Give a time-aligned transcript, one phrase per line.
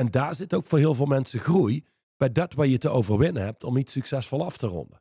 [0.00, 1.84] En daar zit ook voor heel veel mensen groei
[2.16, 5.00] bij dat wat je te overwinnen hebt om iets succesvol af te ronden.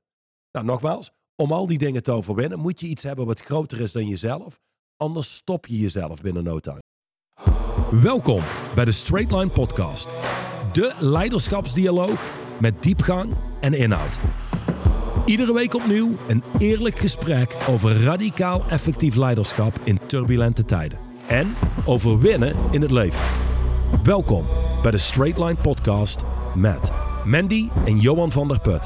[0.51, 3.91] Nou, nogmaals, om al die dingen te overwinnen moet je iets hebben wat groter is
[3.91, 4.59] dan jezelf.
[4.97, 6.81] Anders stop je jezelf binnen no time.
[7.91, 8.43] Welkom
[8.75, 10.07] bij de Straight Line Podcast.
[10.71, 14.19] De leiderschapsdialoog met diepgang en inhoud.
[15.25, 20.99] Iedere week opnieuw een eerlijk gesprek over radicaal effectief leiderschap in turbulente tijden.
[21.27, 21.55] En
[21.85, 23.21] over winnen in het leven.
[24.03, 26.21] Welkom bij de Straight Line Podcast
[26.55, 26.89] met
[27.25, 28.85] Mandy en Johan van der Put.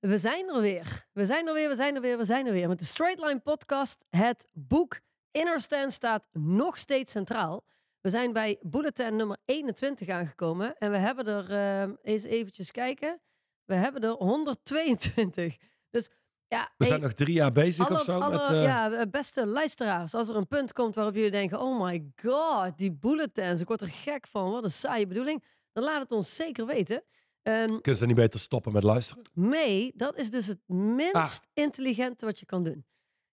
[0.00, 1.06] We zijn er weer.
[1.12, 2.68] We zijn er weer, we zijn er weer, we zijn er weer.
[2.68, 4.04] Met de Straight Line Podcast.
[4.10, 5.00] Het boek
[5.30, 7.64] Inner Stand staat nog steeds centraal.
[8.00, 10.76] We zijn bij bulletin nummer 21 aangekomen.
[10.78, 11.50] En we hebben er,
[11.88, 13.20] uh, eens eventjes kijken,
[13.64, 15.56] we hebben er 122.
[15.90, 16.10] Dus
[16.52, 18.48] ja, We zijn nog drie jaar bezig alle, of zo alle- met...
[18.48, 20.14] eh, Ja, beste luisteraars.
[20.14, 21.60] Als er een punt komt waarop jullie denken...
[21.60, 23.60] Oh my god, die bulletins.
[23.60, 24.50] Ik word er gek van.
[24.50, 25.44] Wat een saaie bedoeling.
[25.72, 27.02] Dan laat het ons zeker weten.
[27.42, 29.22] Ehm, Kunnen ze niet beter stoppen met luisteren?
[29.34, 31.64] Nee, dat is dus het minst Ah.
[31.64, 32.86] intelligente wat je kan doen.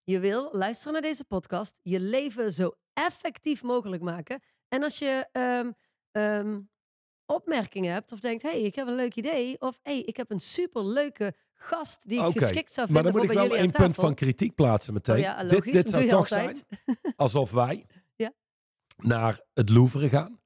[0.04, 4.42] Je wil luisteren naar deze podcast, je leven zo effectief mogelijk maken.
[4.68, 5.72] En als je ehm,
[6.12, 6.60] ehm,
[7.30, 9.62] opmerkingen hebt of denkt, hey, ik heb een leuk idee.
[9.62, 13.44] Of hey, ik heb een superleuke gast die ik geschikt zou Maar vinden dan moet
[13.44, 15.16] ik wel aan punt van kritiek plaatsen meteen.
[15.16, 16.66] Oh ja, dit dit zou toch altijd.
[16.70, 17.86] zijn alsof wij
[18.16, 18.32] Ja.
[18.98, 20.40] naar het Louvre gaan.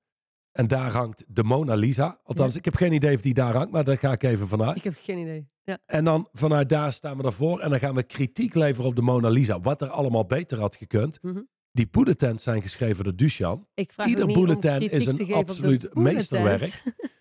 [0.52, 2.20] En daar hangt de Mona Lisa.
[2.24, 4.78] Althans, ik heb geen idee of die daar hangt, maar daar ga ik even vanuit.
[4.78, 5.52] Ik heb geen idee.
[5.64, 5.78] Ja.
[5.86, 7.60] En dan vanuit daar staan we ervoor.
[7.60, 9.60] En dan gaan we kritiek leveren op de Mona Lisa.
[9.60, 11.22] Wat er allemaal beter had gekund.
[11.22, 11.42] Mhm.
[11.76, 13.68] Die bulletins zijn geschreven door Duchan.
[13.74, 16.82] Ik vraag Ieder niet bulletin is een absoluut meesterwerk.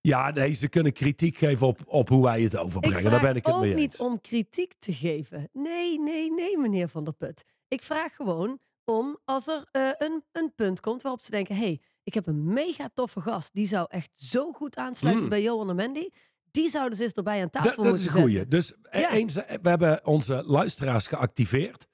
[0.00, 3.10] Ja, nee, ze kunnen kritiek geven op, op hoe wij het overbrengen.
[3.10, 4.00] Daar ben ik het ook mee niet eens.
[4.00, 5.48] om kritiek te geven.
[5.52, 7.44] Nee, nee, nee, meneer Van der Put.
[7.68, 11.56] Ik vraag gewoon om als er eh, een, een punt komt waarop ze denken...
[11.56, 13.50] hey, ik heb een mega toffe gast.
[13.54, 15.28] Die zou echt zo goed aansluiten Mm.
[15.30, 16.08] bij Johan en Mandy.
[16.50, 18.30] Die zouden ze eens erbij aan tafel Dat, dat is moeten een zetten.
[18.32, 18.48] goeie.
[18.48, 19.10] Dus eh, Ja.
[19.12, 21.86] eens, eh, we hebben onze luisteraars geactiveerd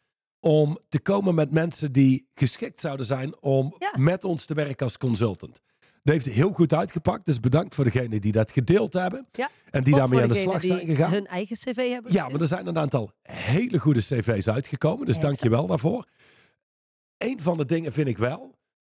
[0.44, 3.92] om te komen met mensen die geschikt zouden zijn om Ja.
[3.98, 5.60] met ons te werken als consultant.
[6.02, 7.24] Dat heeft heel goed uitgepakt.
[7.24, 9.26] Dus bedankt voor degenen die dat gedeeld hebben.
[9.32, 9.48] Ja.
[9.70, 11.10] En die Of daarmee aan de slag zijn gegaan.
[11.12, 12.32] hun eigen cv hebben Ja, gestuurd.
[12.32, 15.06] maar er zijn een aantal hele goede cv's uitgekomen.
[15.06, 16.06] Dus Ja, dank je wel daarvoor.
[17.18, 18.54] Een van de dingen vind ik wel,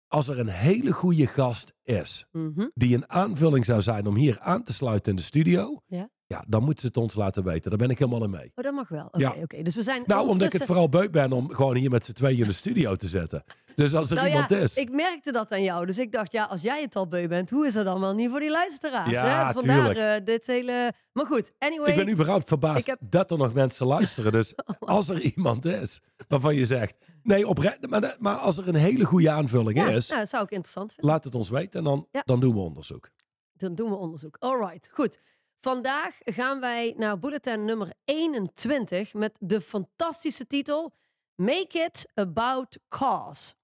[0.09, 2.67] als er een hele goede gast is, Mhm.
[2.75, 6.09] die een aanvulling zou zijn om hier aan te sluiten in de studio, Ja.
[6.27, 7.71] Ja, dan moeten ze het ons laten weten.
[7.71, 8.53] Daar ben ik helemaal in mee.
[8.55, 9.07] Oh, dat mag wel.
[9.07, 9.35] Oké, Ja.
[9.43, 9.63] oké.
[9.63, 12.13] Dus we zijn Nou, omdat ik het vooral beuk ben om gewoon hier met z'n
[12.13, 13.45] tweeën in de studio te zetten.
[13.77, 14.77] Dus als er Nou iemand ja, is.
[14.77, 15.87] ik merkte dat aan jou.
[15.87, 18.15] Dus ik dacht, ja, als jij het al beu bent, hoe is dat dan wel
[18.15, 19.11] niet voor die luisteraar?
[19.11, 19.53] Ja, hè?
[19.53, 19.99] Vandaar tuurlijk.
[20.21, 20.93] eh, dit hele...
[21.13, 21.89] Maar goed, anyway.
[21.91, 24.33] Ik ben überhaupt verbaasd heb- dat er nog mensen luisteren.
[24.33, 26.95] Dus als er iemand is waarvan je zegt...
[27.23, 30.09] Nee, oprecht, maar, maar als er een hele goede aanvulling ja, is...
[30.09, 31.13] nou, dat zou ik interessant vinden.
[31.13, 33.11] laat het ons weten en dan, dan doen we onderzoek.
[33.53, 34.37] Dan doen we onderzoek.
[34.39, 35.21] All right, goed.
[35.67, 40.95] Vandaag gaan wij naar bulletin nummer 21 met de fantastische titel
[41.35, 43.55] Make it about cause.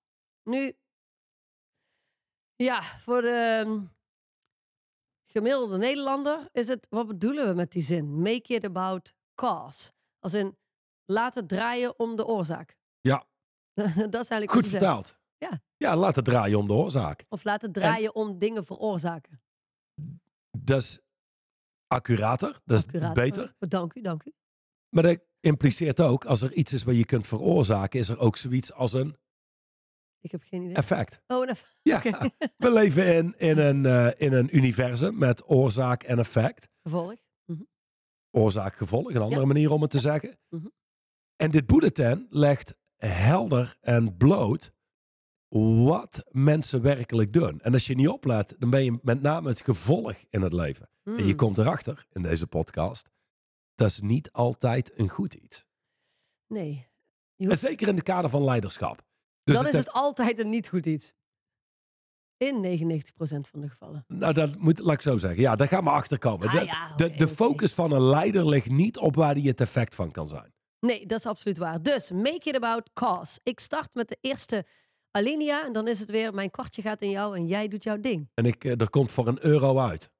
[0.43, 0.73] Nu,
[2.57, 3.83] ja, voor de
[5.25, 8.21] gemiddelde Nederlander is het, wat bedoelen we met die zin?
[8.23, 9.93] Make it about cause.
[10.19, 10.59] Als in,
[11.05, 12.77] laat het draaien om de oorzaak.
[13.01, 13.27] Ja.
[14.11, 14.85] dat is eigenlijk Goed zegt.
[14.85, 15.19] vertaald.
[15.39, 15.63] Ja.
[15.77, 17.25] Ja, laat het draaien om de oorzaak.
[17.29, 19.43] Of laat het draaien om dingen veroorzaken.
[20.59, 21.01] Dat is
[21.93, 23.55] accurater, dat is beter.
[23.59, 24.33] Dank u, dank u.
[24.89, 28.01] Maar dat impliceert ook, als er iets is wat je kunt veroorzaken...
[28.01, 29.17] is er ook zoiets als een
[30.21, 30.75] Ik heb geen idee.
[30.77, 31.21] effect.
[31.27, 32.03] Oh, een Ja,
[32.57, 36.69] we leven in, in, een, eh, in een universum met oorzaak en effect.
[36.83, 37.15] gevolg.
[38.31, 40.39] Oorzaak, gevolg, een andere manier om het te zeggen.
[40.49, 40.67] Mhm.
[41.37, 44.73] En dit bulletin legt helder en bloot
[45.85, 47.61] wat mensen werkelijk doen.
[47.61, 50.89] En als je niet oplet, dan ben je met name het gevolg in het leven.
[51.05, 51.37] En je Hmm.
[51.37, 53.09] komt erachter in deze podcast,
[53.75, 55.65] dat is niet altijd een goed iets.
[56.47, 56.91] Nee,
[57.37, 59.03] En zeker in het kader van leiderschap.
[59.45, 61.13] Dus dan is heeft- het altijd een niet goed iets.
[62.37, 64.05] In 99% van de gevallen.
[64.09, 65.41] Nou, dat moet, laat ik zo zeggen.
[65.41, 66.49] Ja, daar gaan we achter komen.
[66.49, 69.61] Ah, de, ja, de, de focus van een leider ligt niet op waar die het
[69.61, 70.55] effect van kan zijn.
[70.81, 71.83] Nee, dat is absoluut waar.
[71.83, 73.41] Dus, make it about cause.
[73.43, 74.65] Ik start met de eerste
[75.13, 78.01] alinea en dan is het weer mijn kwartje gaat in jou en jij doet jouw
[78.01, 78.31] ding.
[78.35, 80.11] En ik, eh, er komt voor een euro uit.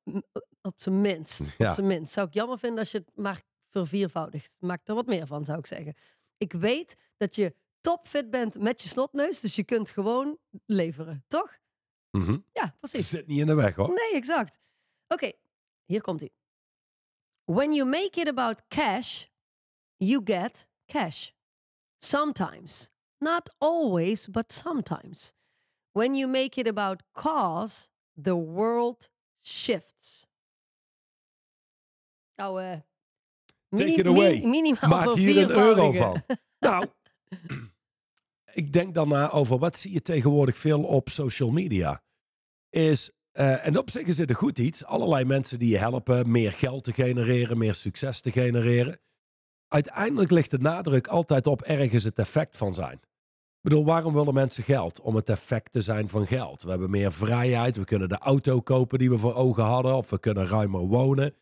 [0.63, 1.55] Op zijn minst.
[1.59, 1.69] Ja.
[1.69, 2.13] Op zijn minst.
[2.13, 4.57] Zou ik jammer vinden als je het maar verviervoudigt.
[4.61, 5.95] Maak er wat meer van, zou ik zeggen.
[6.37, 11.59] Ik weet dat je topfit bent met je snotneus, dus je kunt gewoon leveren, toch?
[12.11, 12.39] Mhm.
[12.53, 13.09] Ja, precies.
[13.09, 13.89] Zit niet in de weg hoor.
[13.89, 14.61] Nee, exact.
[15.09, 15.33] Oké,
[15.85, 16.31] hier komt hij.
[17.45, 19.25] When you make it about cash,
[19.97, 21.31] you get cash.
[21.99, 22.91] Sometimes,
[23.23, 25.33] not always, but sometimes.
[25.93, 27.91] When you make it about cause,
[28.23, 29.11] the world
[29.41, 30.27] shifts.
[32.37, 32.81] Nou, eh
[33.77, 34.43] Take it away.
[34.45, 36.23] minimaal Maak hier een euro van.
[36.59, 36.87] Nou,
[38.55, 42.03] ik denk dan na over wat zie je tegenwoordig veel op social media.
[42.71, 44.85] Is, eh, en op zich is het een goed iets.
[44.85, 49.01] Allerlei mensen die je helpen meer geld te genereren, meer succes te genereren.
[49.69, 53.01] Uiteindelijk ligt de nadruk altijd op ergens het effect van zijn.
[53.63, 55.01] Ik bedoel, waarom willen mensen geld?
[55.01, 56.63] Om het effect te zijn van geld.
[56.63, 57.77] We hebben meer vrijheid.
[57.77, 59.97] We kunnen de auto kopen die we voor ogen hadden.
[59.97, 61.35] Of we kunnen ruimer wonen.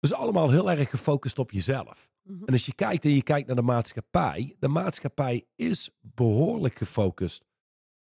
[0.00, 2.10] Dus allemaal heel erg gefocust op jezelf.
[2.22, 2.44] Mhm.
[2.44, 7.44] En als je kijkt en je kijkt naar de maatschappij, de maatschappij is behoorlijk gefocust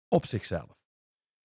[0.09, 0.79] op zichzelf.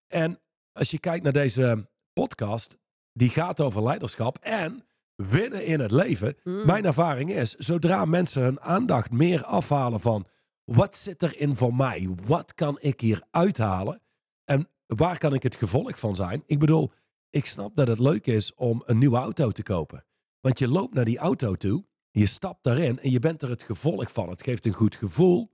[0.07, 0.39] En
[0.71, 2.77] als je kijkt naar deze podcast,
[3.13, 4.85] die gaat over leiderschap en
[5.15, 6.37] winnen in het leven.
[6.43, 6.65] Mm.
[6.65, 10.25] Mijn ervaring is, zodra mensen hun aandacht meer afhalen van
[10.73, 12.09] wat zit erin voor mij?
[12.25, 14.01] Wat kan ik hier uithalen?
[14.43, 16.43] En waar kan ik het gevolg van zijn?
[16.45, 16.91] Ik bedoel,
[17.29, 20.05] ik snap dat het leuk is om een nieuwe auto te kopen.
[20.39, 23.61] Want je loopt naar die auto toe, je stapt daarin en je bent er het
[23.61, 24.29] gevolg van.
[24.29, 25.51] Het geeft een goed gevoel.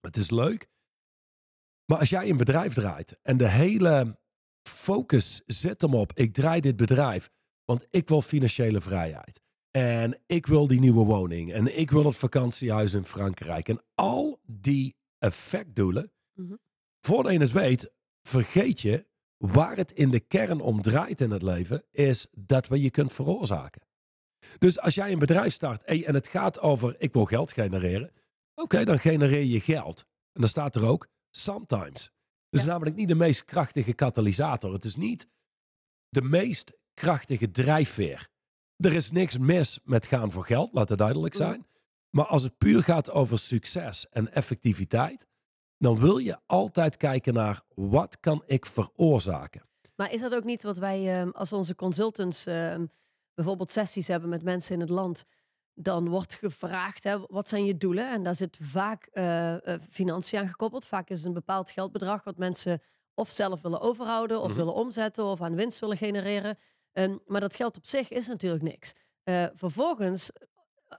[0.00, 0.68] Het is leuk.
[1.84, 4.18] Maar als jij een bedrijf draait en de hele
[4.62, 7.30] focus zit hem op, ik draai dit bedrijf,
[7.64, 9.40] want ik wil financiële vrijheid.
[9.70, 11.52] En ik wil die nieuwe woning.
[11.52, 13.68] En ik wil het vakantiehuis in Frankrijk.
[13.68, 16.12] En al die effectdoelen.
[16.34, 16.54] Mhm.
[17.00, 19.06] Voordat je het weet, vergeet je
[19.36, 21.84] waar het in de kern om draait in het leven.
[21.90, 23.82] Is dat wat je kunt veroorzaken.
[24.58, 28.12] Dus als jij een bedrijf start en het gaat over ik wil geld genereren.
[28.54, 30.04] Oké, dan genereer je geld.
[30.32, 32.02] En dan staat er ook sometimes.
[32.48, 32.66] Dat is Ja.
[32.72, 34.72] namelijk niet de meest krachtige katalysator.
[34.72, 35.28] Het is niet
[36.08, 38.28] de meest krachtige drijfveer.
[38.80, 41.42] Er is niks mis met gaan voor geld, laat het duidelijk Mhm.
[41.42, 41.66] zijn.
[42.10, 45.26] Maar als het puur gaat over succes en effectiviteit,
[45.78, 49.62] dan wil je altijd kijken naar wat kan ik veroorzaken.
[49.96, 52.86] Maar is dat ook niet wat wij ehm, als onze consultants ehm,
[53.34, 55.24] bijvoorbeeld sessies hebben met mensen in het land?
[55.74, 58.12] Dan wordt gevraagd, hè, wat zijn je doelen?
[58.12, 59.54] En daar zit vaak eh,
[59.90, 60.86] financiën aan gekoppeld.
[60.86, 62.82] Vaak is het een bepaald geldbedrag wat mensen
[63.14, 64.56] of zelf willen overhouden, of Mhm.
[64.56, 66.58] willen omzetten, of aan winst willen genereren.
[66.92, 68.92] Ehm, maar dat geld op zich is natuurlijk niks.
[69.22, 70.30] Eh, vervolgens,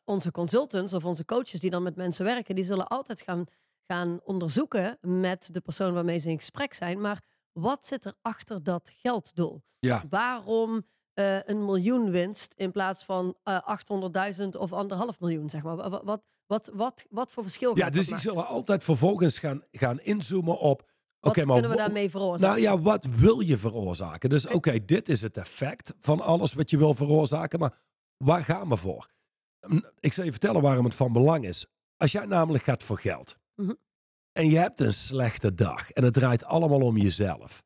[0.06, 3.46] onze consultants of onze coaches die dan met mensen werken, die zullen altijd gaan,
[3.88, 7.02] gaan onderzoeken met de persoon waarmee ze in gesprek zijn.
[7.02, 7.22] Maar
[7.52, 9.62] wat zit er achter dat gelddoel?
[9.80, 10.04] Ja.
[10.10, 13.58] Waarom eh, een miljoen winst in plaats van eh
[14.42, 15.76] 800.000 of anderhalf miljoen, zeg maar?
[15.76, 18.30] Wa- wa- Wat, wat, wat, wat voor verschil Ja, dus die maken?
[18.30, 20.90] zullen altijd vervolgens gaan, gaan inzoomen op.
[21.22, 22.48] Wat Oké, maar kunnen we daarmee veroorzaken?
[22.48, 24.30] Nou ja, wat wil je veroorzaken?
[24.30, 27.78] Dus oké, dit is het effect van alles wat je wil veroorzaken, maar
[28.18, 29.10] waar gaan we voor?
[29.60, 31.66] Hm, Ik zal je vertellen waarom het van belang is.
[31.98, 33.74] Als jij namelijk gaat voor geld Mhm.
[34.32, 37.64] en je hebt een slechte dag en het draait allemaal om jezelf,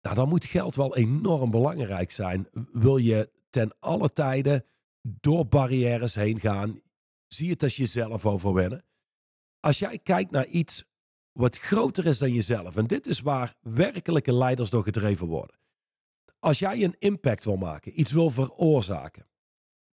[0.00, 2.48] nou, dan moet geld wel enorm belangrijk zijn.
[2.72, 4.64] Wil je ten alle tijden
[5.02, 6.80] door barrières heen gaan,
[7.26, 8.84] zie het als jezelf overwinnen.
[9.60, 10.84] Als jij kijkt naar iets
[11.36, 12.76] wat groter is dan jezelf.
[12.76, 15.56] En dit is waar werkelijke leiders door gedreven worden.
[16.38, 19.26] Als jij een impact wil maken, iets wil veroorzaken,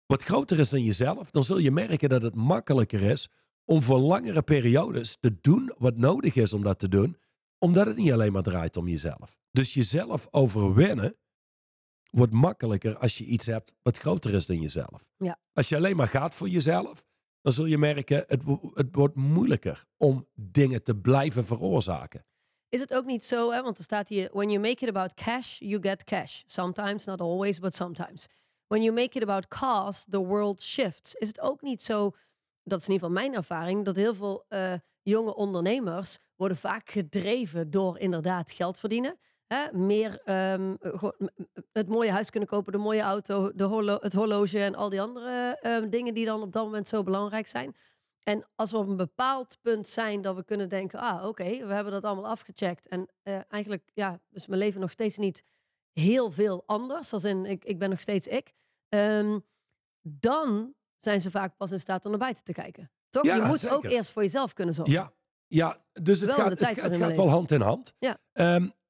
[0.07, 3.29] wat groter is dan jezelf, dan zul je merken dat het makkelijker is
[3.65, 7.17] om voor langere periodes te doen wat nodig is om dat te doen,
[7.59, 9.39] omdat het niet alleen maar draait om jezelf.
[9.51, 11.17] Dus jezelf overwinnen
[12.11, 15.07] wordt makkelijker als je iets hebt wat groter is dan jezelf.
[15.17, 15.39] Ja.
[15.53, 17.05] Als je alleen maar gaat voor jezelf,
[17.43, 18.43] dan zul je merken, het,
[18.75, 22.27] het wordt moeilijker om dingen te blijven veroorzaken.
[22.69, 23.63] Is het ook niet zo, hè?
[23.63, 26.43] want er staat hier: When you make it about cash, you get cash.
[26.47, 28.27] Sometimes, not always, but sometimes.
[28.67, 31.15] When you make it about cause, the world shifts.
[31.15, 32.11] Is het ook niet zo,
[32.63, 34.73] dat is in ieder geval mijn ervaring, dat heel veel eh,
[35.03, 39.19] jonge ondernemers worden vaak gedreven door inderdaad geld verdienen.
[39.53, 39.79] Hè?
[39.79, 40.77] Meer ehm,
[41.73, 45.01] het mooie huis kunnen kopen, de mooie auto, de horlo- het horloge en al die
[45.01, 47.77] andere ehm, dingen die dan op dat moment zo belangrijk zijn.
[48.23, 51.75] En als we op een bepaald punt zijn dat we kunnen denken, ah oké, we
[51.75, 52.89] hebben dat allemaal afgecheckt.
[52.89, 55.45] En eh, eigenlijk ja, is mijn leven nog steeds niet
[55.93, 57.13] heel veel anders.
[57.13, 58.53] Als in, ik, ik ben nog steeds ik.
[58.89, 59.39] Ehm,
[60.03, 62.91] dan zijn ze vaak pas in staat om naar buiten te kijken.
[63.11, 63.25] Toch?
[63.25, 63.77] Ja, je moet zeker.
[63.77, 64.95] ook eerst voor jezelf kunnen zorgen.
[64.95, 65.13] Ja,
[65.47, 67.95] ja dus het Wel gaat, het, gaat- het wel hand in hand.
[67.99, 68.19] Ja.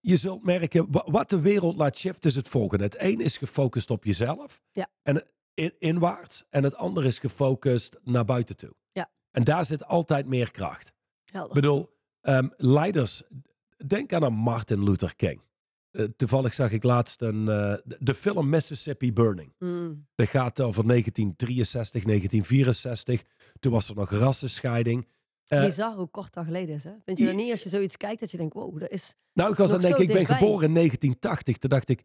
[0.03, 2.85] Je zult merken, wa- wat de wereld laat shiften is het volgende.
[2.85, 4.89] Het een is gefocust op jezelf Ja.
[5.03, 6.45] en in, inwaarts.
[6.51, 8.75] En het andere is gefocust naar buiten toe.
[8.93, 9.11] Ja.
[9.31, 10.93] En daar zit altijd meer kracht.
[11.25, 11.49] Helder.
[11.57, 11.91] Ik bedoel,
[12.21, 13.23] ehm, leiders,
[13.87, 15.41] denk aan een Martin Luther King.
[15.91, 19.53] Eh, toevallig zag ik laatst een, eh, de- de film Mississippi Burning.
[19.59, 23.23] Mm, Dat gaat over 1963, 1964.
[23.61, 25.07] Toen was er nog rassenscheiding.
[25.47, 26.93] Eh, Bizar hoe kort dat geleden is, hè?
[27.05, 29.15] Vind je dat niet als je zoiets kijkt dat je denkt, wow, dat is...
[29.33, 30.39] Nou, ik was dan denk ik, ik ben dichtbij.
[30.39, 31.57] geboren in 1980.
[31.57, 32.03] Toen dacht ik,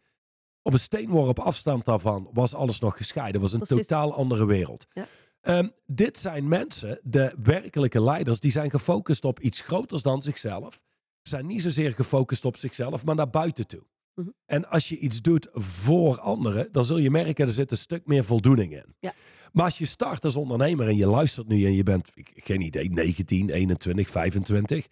[0.61, 3.41] op een steenworp afstand daarvan was alles nog gescheiden.
[3.41, 3.87] was een Precies.
[3.87, 4.85] totaal andere wereld.
[4.93, 5.07] Ja.
[5.41, 10.83] Ehm, dit zijn mensen, de werkelijke leiders, die zijn gefocust op iets groters dan zichzelf.
[11.21, 13.83] Zijn niet zozeer gefocust op zichzelf, maar naar buiten toe.
[14.15, 14.29] Mhm.
[14.45, 18.05] En als je iets doet voor anderen, dan zul je merken, er zit een stuk
[18.05, 18.95] meer voldoening in.
[18.99, 19.13] Ja.
[19.57, 22.61] Maar als je start als ondernemer en je luistert nu en je bent, ik- geen
[22.61, 24.87] idee, 19, 21, 25.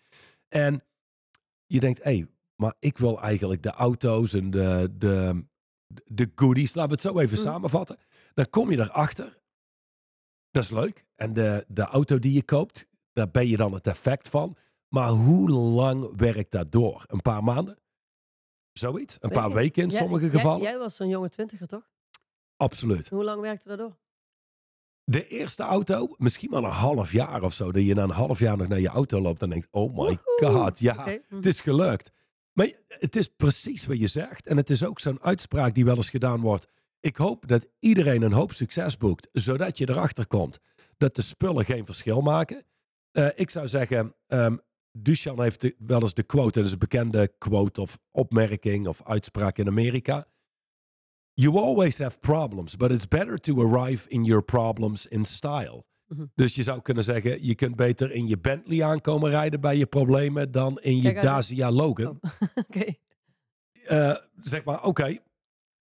[0.47, 0.83] En
[1.65, 5.45] je denkt, hé, hey, maar ik wil eigenlijk de auto's en de, de,
[6.05, 7.47] de goodies, laten we het zo even Mhm.
[7.47, 7.97] samenvatten.
[8.33, 9.41] Dan kom je erachter.
[10.51, 11.05] Dat is leuk.
[11.15, 14.57] En de, de auto die je koopt, daar ben je dan het effect van.
[14.89, 17.03] Maar hoe lang werkt dat door?
[17.07, 17.77] Een paar maanden?
[18.71, 19.13] Zoiets?
[19.19, 20.61] Een Weet paar weken in Jij- sommige jij- gevallen?
[20.61, 21.89] Jij, was zo'n jonge twintiger, toch?
[22.57, 23.09] Absoluut.
[23.09, 23.97] Hoe lang werkte dat door?
[25.07, 28.39] De eerste auto, misschien wel een half jaar of zo, dat je na een half
[28.39, 30.61] jaar nog naar je auto loopt en denkt, oh my Woehoe.
[30.61, 31.35] god, ja, Oké, hm.
[31.35, 32.11] het is gelukt.
[32.53, 34.47] Maar het is precies wat je zegt.
[34.47, 36.67] En het is ook zo'n uitspraak die wel eens gedaan wordt.
[36.99, 40.59] Ik hoop dat iedereen een hoop succes boekt, zodat je erachter komt
[40.97, 42.63] dat de spullen geen verschil maken.
[43.11, 44.15] Eh, ik zou zeggen,
[44.91, 49.57] Duchamp heeft wel eens de quote, dat is een bekende quote of opmerking of uitspraak
[49.57, 50.27] in Amerika.
[51.37, 55.85] You always have problems, but it's better to arrive in your problems in style.
[56.07, 56.25] Mhm.
[56.35, 59.85] Dus je zou kunnen zeggen, je kunt beter in je Bentley aankomen rijden bij je
[59.85, 61.13] problemen dan in je.
[61.13, 62.19] Dacia Logan.
[62.21, 62.81] Oh.
[63.85, 65.17] Eh, zeg maar, oké.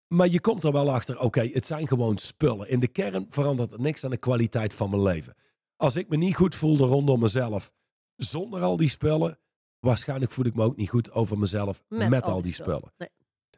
[0.08, 2.68] Maar je komt er wel achter, oké, het zijn gewoon spullen.
[2.68, 5.34] In de kern verandert het niks aan de kwaliteit van mijn leven.
[5.76, 7.72] Als ik me niet goed voelde rondom mezelf
[8.16, 9.38] zonder al die spullen,
[9.78, 12.92] waarschijnlijk voel ik me ook niet goed over mezelf met, al die spullen.
[12.96, 13.08] Nee.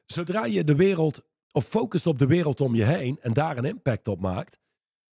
[0.05, 1.23] Zodra je de wereld,
[1.57, 4.59] of focust op de wereld om je heen en daar een impact op maakt,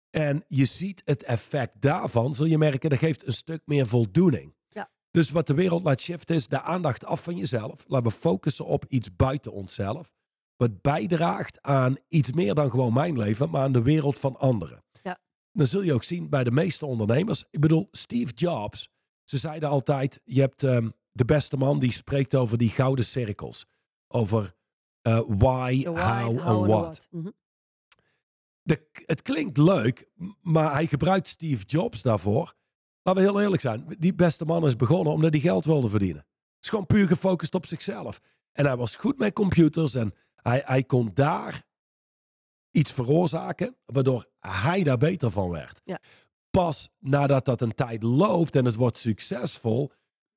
[0.09, 4.55] en je ziet het effect daarvan, zul je merken, dat geeft een stuk meer voldoening.
[4.69, 4.91] Ja.
[5.11, 7.83] Dus wat de wereld laat shiften is de aandacht af van jezelf.
[7.87, 10.13] Laten we focussen op iets buiten onszelf.
[10.55, 14.83] Wat bijdraagt aan iets meer dan gewoon mijn leven, maar aan de wereld van anderen.
[15.03, 15.19] Ja.
[15.51, 17.43] Dan zul je ook zien bij de meeste ondernemers.
[17.51, 18.89] Ik bedoel, Steve Jobs.
[19.23, 23.65] Ze zeiden altijd, je hebt ehm, de beste man die spreekt over die gouden cirkels.
[24.07, 24.55] Over
[25.07, 27.07] eh, why, how, how what.
[27.11, 27.29] Mhm.
[28.61, 30.09] De, het klinkt leuk,
[30.41, 32.53] maar hij gebruikt Steve Jobs daarvoor.
[33.01, 33.95] Laten we heel eerlijk zijn.
[33.99, 36.25] Die beste man is begonnen omdat hij geld wilde verdienen.
[36.61, 38.21] Is gewoon puur gefocust op zichzelf.
[38.51, 41.65] En hij was goed met computers en hij, hij kon daar
[42.71, 45.81] iets veroorzaken, waardoor hij daar beter van werd.
[45.83, 45.99] Ja.
[46.49, 49.91] Pas nadat dat een tijd loopt en het wordt succesvol,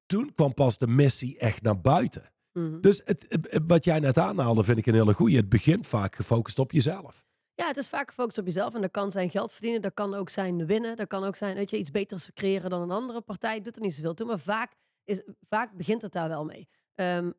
[0.06, 2.29] toen kwam pas de missie echt naar buiten.
[2.52, 2.80] Mhm.
[2.80, 3.26] Dus het,
[3.66, 5.37] wat jij net aanhaalde, vind ik een hele goeie.
[5.37, 7.25] Het begint vaak gefocust op jezelf.
[7.54, 8.75] Ja, het is vaak gefocust op jezelf.
[8.75, 9.80] En dat kan zijn geld verdienen.
[9.80, 10.97] Dat kan ook zijn winnen.
[10.97, 13.61] Dat kan ook zijn, weet je, iets beters creëren dan een andere partij.
[13.61, 14.26] Doet er niet zoveel toe.
[14.26, 14.73] Maar vaak,
[15.04, 16.69] is, vaak begint het daar wel mee.
[16.95, 17.30] Ehm,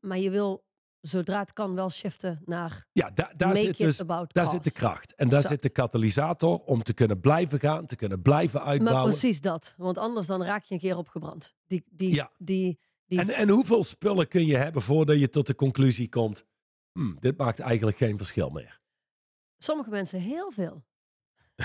[0.00, 0.64] maar je wil,
[1.00, 3.96] zodra het kan, wel shiften naar Ja, da- daar zit it dus
[4.28, 5.14] Daar zit de kracht.
[5.14, 5.54] En daar Exact.
[5.54, 9.08] zit de katalysator om te kunnen blijven gaan, te kunnen blijven Maar uitbouwen.
[9.10, 9.74] precies dat.
[9.76, 11.54] Want anders dan raak je een keer opgebrand.
[11.66, 12.30] Die, die, Ja.
[12.38, 12.78] die,
[13.12, 16.44] die, En, en hoeveel spullen kun je hebben voordat je tot de conclusie komt:
[16.92, 18.80] "Hmm, dit maakt eigenlijk geen verschil meer.
[19.58, 20.84] Sommige mensen heel veel.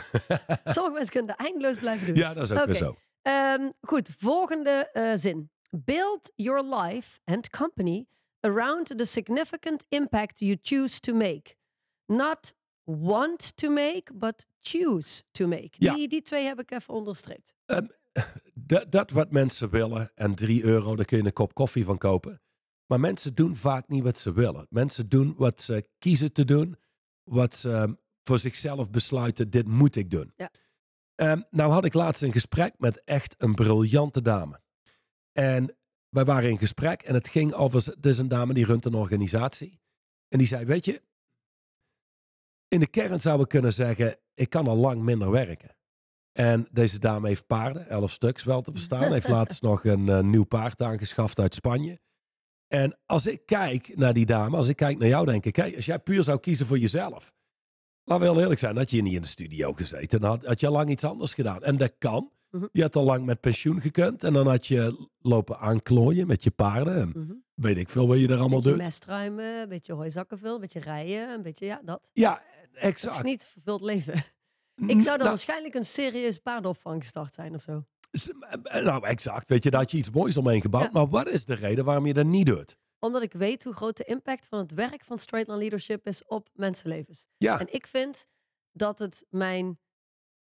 [0.75, 2.15] Sommige mensen kunnen dat eindeloos blijven doen.
[2.15, 2.85] ja, dat is ook weer Oké.
[2.85, 2.97] zo.
[3.21, 5.51] Ehm, goed, volgende eh, zin.
[5.69, 8.05] Build your life and company
[8.39, 11.55] around the significant impact you choose to make.
[12.05, 15.69] Not want to make, but choose to make.
[15.71, 15.93] Ja.
[15.93, 17.55] Die, die twee heb ik even onderstreept.
[18.67, 21.97] Dat, dat wat mensen willen en 3 euro, daar kun je een kop koffie van
[21.97, 22.41] kopen.
[22.85, 24.67] Maar mensen doen vaak niet wat ze willen.
[24.69, 26.77] Mensen doen wat ze kiezen te doen,
[27.23, 27.93] wat ze ehm,
[28.23, 30.33] voor zichzelf besluiten: dit moet ik doen.
[30.35, 30.51] Ja.
[31.15, 34.61] Ehm, nou had ik laatst een gesprek met echt een briljante dame.
[35.31, 35.75] En
[36.09, 38.93] wij waren in gesprek en het ging over, het is een dame die runt een
[38.93, 39.79] organisatie.
[40.27, 41.01] En die zei, weet je,
[42.67, 45.76] in de kern zou ik kunnen zeggen, ik kan al lang minder werken.
[46.37, 49.11] En deze dame heeft paarden, elf stuks wel te verstaan.
[49.13, 51.99] heeft laatst nog een eh, nieuw paard aangeschaft uit Spanje.
[52.67, 55.75] En als ik kijk naar die dame, als ik kijk naar jou, denk ik, hey,
[55.75, 57.33] als jij puur zou kiezen voor jezelf.
[58.03, 60.21] Laten we heel eerlijk zijn, had je niet in de studio gezeten.
[60.21, 61.63] Dan had, had je al lang iets anders gedaan.
[61.63, 62.31] En dat kan.
[62.49, 62.65] Mhm.
[62.71, 64.23] Je had al lang met pensioen gekund.
[64.23, 66.95] En dan had je lopen aanklooien met je paarden.
[66.95, 67.33] En Mhm.
[67.53, 68.85] weet ik veel wat je er allemaal beetje doet.
[68.85, 72.09] mest ruimen, een beetje hooizakken vullen, een beetje rijden, een beetje, ja, dat.
[72.13, 72.41] Ja,
[72.73, 73.15] exact.
[73.15, 74.23] is niet vervuld leven.
[74.85, 77.85] Ik zou dan Nou, waarschijnlijk een serieus paardenopvang gestart zijn of zo.
[78.11, 78.29] s-
[78.83, 79.47] nou, exact.
[79.47, 80.83] Weet je, daar had je iets moois omheen gebouwd.
[80.83, 80.89] Ja.
[80.91, 82.75] Maar wat is de reden waarom je dat niet doet?
[82.99, 86.25] Omdat ik weet hoe groot de impact van het werk van Straight Line Leadership is
[86.25, 87.25] op mensenlevens.
[87.37, 88.27] Ja, En ik vind
[88.71, 89.79] dat het mijn.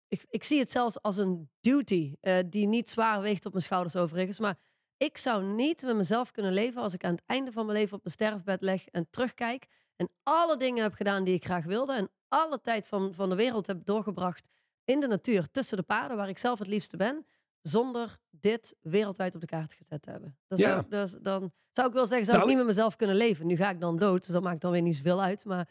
[0.07, 3.63] ik, ik zie het zelfs als een duty eh, die niet zwaar weegt op mijn
[3.63, 4.39] schouders overigens.
[4.39, 4.57] Maar
[4.97, 7.97] ik zou niet met mezelf kunnen leven als ik aan het einde van mijn leven
[7.97, 9.65] op mijn sterfbed leg en terugkijk.
[9.95, 11.93] En alle dingen heb gedaan die ik graag wilde.
[11.93, 14.49] En alle tijd van, van de wereld heb doorgebracht
[14.83, 17.25] in de natuur, tussen de paarden, waar ik zelf het liefste ben.
[17.61, 20.37] Zonder dit wereldwijd op de kaart gezet te hebben.
[20.47, 20.85] Dat Ja.
[20.89, 23.47] zou, is- dan zou ik wel zeggen, zou Nou, ik niet met mezelf kunnen leven.
[23.47, 25.45] Nu ga ik dan dood, dus dat maakt dan weer niet zoveel uit.
[25.45, 25.69] Maar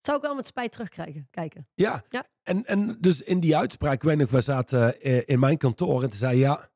[0.00, 1.68] zou ik wel met spijt terugkrijgen, kijken.
[1.74, 2.04] Ja.
[2.08, 2.26] Ja.
[2.42, 6.02] En, en dus in die uitspraak, ik weet nog, we zaten eh, in mijn kantoor
[6.02, 6.70] en toen zei ja,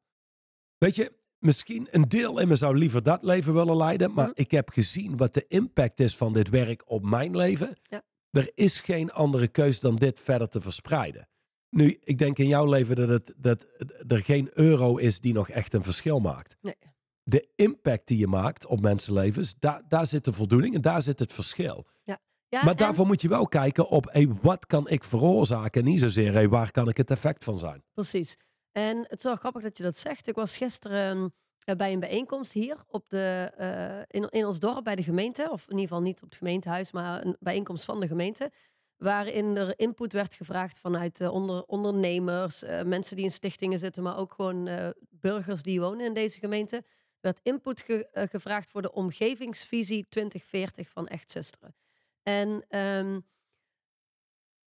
[0.79, 4.41] weet je, misschien een deel in me zou liever dat leven willen leiden, maar Mhm.
[4.41, 7.77] ik heb gezien wat de impact is van dit werk op mijn leven.
[7.83, 8.03] Ja.
[8.31, 11.29] Er is geen andere keus dan dit verder te verspreiden.
[11.71, 13.67] Nu, ik denk in jouw leven dat, het, dat
[14.09, 16.57] er geen euro is die nog echt een verschil maakt.
[16.61, 16.75] Nee.
[17.23, 21.19] De impact die je maakt op mensenlevens, daar, daar zit de voldoening en daar zit
[21.19, 21.87] het verschil.
[22.03, 22.19] Ja,
[22.63, 25.85] Maar en- daarvoor moet je wel kijken op hey, wat kan ik veroorzaken.
[25.85, 27.85] Niet zozeer hey, waar kan ik het effect van zijn.
[27.93, 28.37] Precies.
[28.73, 30.29] En het is wel grappig dat je dat zegt.
[30.29, 34.95] Ik was gisteren bij een bijeenkomst hier op de, eh, in, in ons dorp bij
[34.97, 35.49] de gemeente.
[35.51, 38.51] Of in ieder geval niet op het gemeentehuis, maar een bijeenkomst van de gemeente.
[38.97, 44.03] Waarin er input werd gevraagd vanuit eh, onder, ondernemers, eh, mensen die in stichtingen zitten,
[44.03, 46.77] maar ook gewoon eh, burgers die wonen in deze gemeente.
[46.77, 46.85] Er
[47.21, 51.51] werd input ge- eh, gevraagd voor de omgevingsvisie 2040 van Echt.
[52.23, 53.21] En ehm,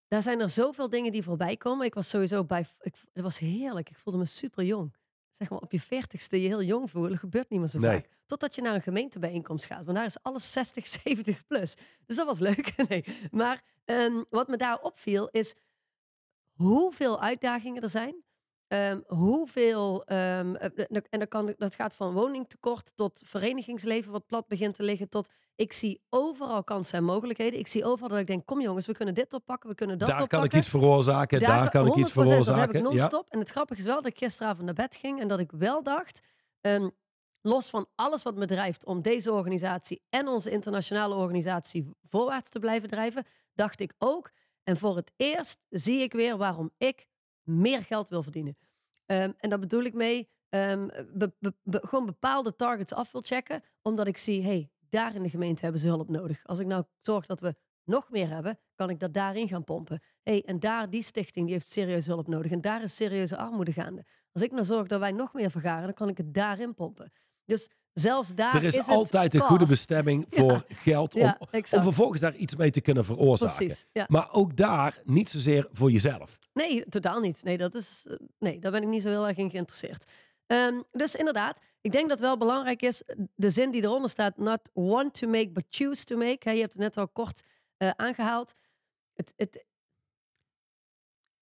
[0.08, 1.86] daar zijn er zoveel dingen die voorbij komen.
[1.86, 2.66] Ik was sowieso bij.
[2.82, 3.90] Ik, het was heerlijk.
[3.90, 4.94] Ik voelde me super jong.
[5.34, 7.92] Zeg maar op je veertigste je heel jong voelen gebeurt niet meer zo Nee.
[7.92, 8.10] vaak.
[8.26, 9.86] Totdat je naar een gemeentebijeenkomst gaat.
[9.86, 11.76] Want daar is alles 60, 70 plus.
[12.06, 12.74] Dus dat was leuk.
[12.90, 13.04] nee.
[13.32, 15.56] Maar ehm, wat me daar opviel is
[16.54, 18.24] hoeveel uitdagingen er zijn.
[18.74, 24.48] Ehm, hoeveel, ehm, eh, en dat, kan, dat gaat van woningtekort tot verenigingsleven wat plat
[24.48, 27.60] begint te liggen, tot ik zie overal kansen en mogelijkheden.
[27.60, 30.08] Ik zie overal dat ik denk, kom jongens, we kunnen dit oppakken, we kunnen dat
[30.08, 30.40] daar oppakken.
[30.40, 32.80] kan ik iets veroorzaken, daar, kan ik iets 100%, Dat heb veroorzaken.
[32.80, 32.90] ik Ja.
[32.90, 33.30] non-stop.
[33.30, 35.84] En het grappige is wel dat ik gisteravond naar bed ging en dat ik wel
[35.84, 36.28] dacht,
[36.62, 36.90] ehm,
[37.42, 42.60] los van alles wat me drijft om deze organisatie en onze internationale organisatie voorwaarts te
[42.60, 44.32] blijven drijven, dacht ik ook,
[44.64, 47.08] en voor het eerst zie ik weer waarom ik
[47.44, 48.58] meer geld wil verdienen.
[49.06, 50.88] Ehm, en daar bedoel ik mee, ehm,
[51.62, 55.82] gewoon bepaalde targets af wil checken, omdat ik zie, hey, daar in de gemeente hebben
[55.82, 56.46] ze hulp nodig.
[56.46, 60.02] Als ik nou zorg dat we nog meer hebben, kan ik dat daarin gaan pompen.
[60.24, 62.52] hey, en daar, die stichting, die heeft serieus hulp nodig.
[62.52, 64.06] En daar is serieuze armoede gaande.
[64.32, 67.12] Als ik nou zorg dat wij nog meer vergaren, dan kan ik het daarin pompen.
[67.46, 72.22] Dus zelfs daar Er is, altijd een goede bestemming voor geld om, Ja, om vervolgens
[72.22, 73.56] daar iets mee te kunnen veroorzaken.
[73.56, 74.06] Precies, ja.
[74.10, 76.38] Maar ook daar niet zozeer voor jezelf.
[76.54, 77.44] Nee, totaal niet.
[77.44, 80.06] Nee, dat is, eh, nee, daar ben ik niet zo heel erg in geïnteresseerd.
[80.48, 83.04] Ehm, dus inderdaad, ik denk dat wel belangrijk is,
[83.36, 86.52] de zin die eronder staat, not want to make, but choose to make.
[86.52, 87.44] Je hebt het net al kort
[87.78, 88.56] eh, aangehaald.
[89.14, 89.66] Het, het,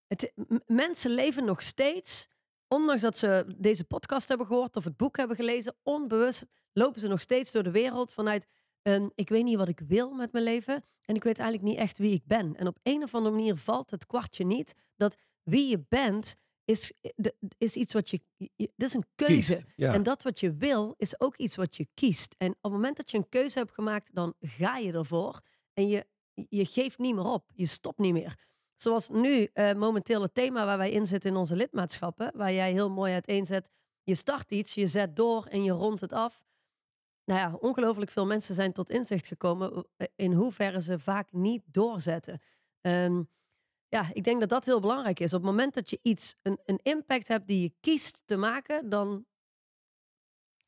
[0.08, 0.34] het,
[0.66, 2.28] mensen leven nog steeds,
[2.74, 7.08] ondanks dat ze deze podcast hebben gehoord of het boek hebben gelezen, onbewust lopen ze
[7.08, 8.48] nog steeds door de wereld vanuit,
[8.82, 11.80] ehm, ik weet niet wat ik wil met mijn leven en ik weet eigenlijk niet
[11.80, 12.56] echt wie ik ben.
[12.56, 16.94] En op een of andere manier valt het kwartje niet dat wie je bent is,
[17.58, 18.22] is iets wat je,
[18.56, 19.54] dit is een keuze.
[19.54, 19.94] Kiest, ja.
[19.94, 22.36] En dat wat je wil is ook iets wat je kiest.
[22.38, 25.42] En op het moment dat je een keuze hebt gemaakt, dan ga je ervoor.
[25.74, 26.06] En je,
[26.50, 27.52] je geeft niet meer op.
[27.54, 28.36] Je stopt niet meer.
[28.82, 32.32] Zoals nu eh, momenteel het thema waar wij in zitten in onze lidmaatschappen.
[32.36, 33.72] Waar jij heel mooi uiteenzet.
[34.04, 36.46] Je start iets, je zet door en je rondt het af.
[37.26, 41.64] Nou ja, ongelooflijk veel mensen zijn tot inzicht gekomen eh, in hoeverre ze vaak niet
[41.66, 42.42] doorzetten.
[42.82, 43.24] Ehm,
[43.88, 45.34] ja, ik denk dat dat heel belangrijk is.
[45.34, 48.90] Op het moment dat je iets, een, een impact hebt die je kiest te maken,
[48.90, 49.26] dan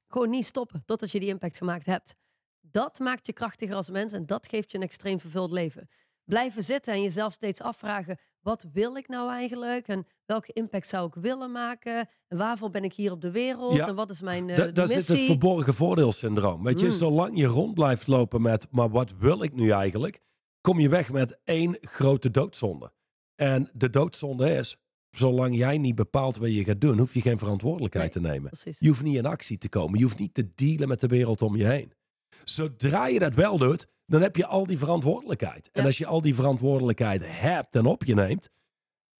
[0.07, 2.15] gewoon niet stoppen totdat je die impact gemaakt hebt.
[2.59, 5.89] Dat maakt je krachtiger als mens en dat geeft je een extreem vervuld leven.
[6.25, 9.87] Blijven zitten en jezelf steeds afvragen: wat wil ik nou eigenlijk?
[9.87, 12.09] En welke impact zou ik willen maken?
[12.27, 13.75] En waarvoor ben ik hier op de wereld?
[13.75, 13.87] Ja.
[13.87, 16.63] En wat is mijn eh, Da- daar zit het verborgen voordeelsyndroom.
[16.63, 16.91] Weet je, Mm.
[16.91, 20.21] zolang je rond blijft lopen met, maar wat wil ik nu eigenlijk?
[20.61, 22.91] Kom je weg met één grote doodzonde.
[23.35, 24.77] En de doodzonde is,
[25.09, 28.23] zolang jij niet bepaalt wat je gaat doen, hoef je geen verantwoordelijkheid Nee.
[28.23, 28.49] te nemen.
[28.49, 28.79] Precies.
[28.79, 29.97] Je hoeft niet in actie te komen.
[29.97, 31.93] Je hoeft niet te dealen met de wereld om je heen.
[32.43, 35.69] Zodra je dat wel doet, dan heb je al die verantwoordelijkheid.
[35.71, 35.87] En Ja.
[35.87, 38.49] als je al die verantwoordelijkheid hebt en op je neemt,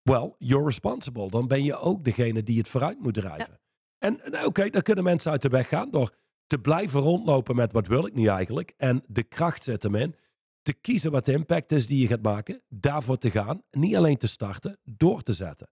[0.02, 1.30] well, you're responsible.
[1.30, 3.60] Dan ben je ook degene die het vooruit moet drijven.
[3.98, 6.16] En nou, oké, dan kunnen mensen uit de weg gaan door
[6.48, 8.74] te blijven rondlopen met wat wil ik nu eigenlijk.
[8.78, 10.16] En de kracht zet hem in.
[10.62, 12.62] Te kiezen wat de impact is die je gaat maken.
[12.70, 13.64] Daarvoor te gaan.
[13.72, 15.70] Niet alleen te starten, door te zetten.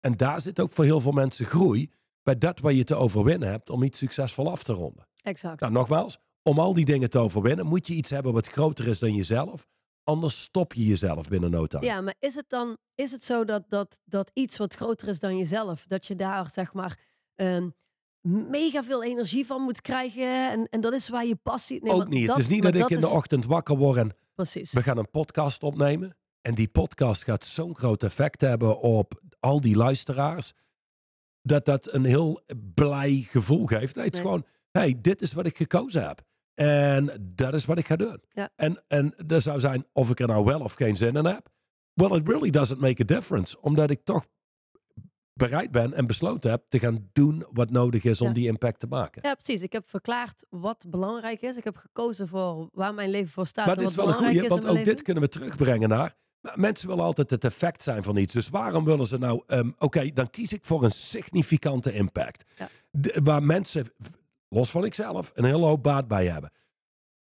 [0.00, 1.90] En daar zit ook voor heel veel mensen groei.
[2.22, 5.08] Bij dat wat je te overwinnen hebt om iets succesvol af te ronden.
[5.22, 5.60] Exact.
[5.60, 8.98] Nou, nogmaals, om al die dingen te overwinnen moet je iets hebben wat groter is
[8.98, 9.66] dan jezelf.
[10.04, 11.84] Anders stop je jezelf binnen no time.
[11.84, 15.20] Ja, maar is het dan is het zo dat, dat, dat iets wat groter is
[15.20, 16.98] dan jezelf, dat je daar zeg maar
[17.34, 17.68] ehm,
[18.50, 21.82] mega veel energie van moet krijgen en, en dat is waar je passie...
[21.82, 22.28] Nee, Ook niet.
[22.28, 24.72] het is niet dat, ik in de ochtend wakker word en Precies.
[24.72, 26.16] we gaan een podcast opnemen.
[26.40, 30.52] En die podcast gaat zo'n groot effect hebben op al die luisteraars.
[31.42, 32.40] Dat dat een heel
[32.74, 33.94] blij gevoel geeft.
[33.94, 36.25] Nee, het is gewoon, hey, dit is wat ik gekozen heb.
[36.56, 38.20] En dat is wat ik ga doen.
[38.28, 38.50] Ja.
[38.56, 41.48] En, en dat zou zijn of ik er nou wel of geen zin in heb.
[41.92, 43.60] Well, it really doesn't make a difference.
[43.60, 44.26] Omdat ik toch
[45.32, 48.32] bereid ben en besloten heb te gaan doen wat nodig is om Ja.
[48.32, 49.22] die impact te maken.
[49.24, 49.62] Ja, precies.
[49.62, 51.56] Ik heb verklaard wat belangrijk is.
[51.56, 54.20] Ik heb gekozen voor waar mijn leven voor staat Maar en dit wat is wel
[54.20, 56.14] een goeie, is want ook dit kunnen we terugbrengen naar...
[56.40, 58.32] maar Mensen willen altijd het effect zijn van iets.
[58.32, 59.42] Dus waarom willen ze nou...
[59.46, 62.44] ehm, Oké, dan kies ik voor een significante impact.
[62.58, 62.68] Ja.
[62.90, 63.86] De- waar mensen,
[64.48, 66.50] los van ikzelf, een hele hoop baat bij hebben.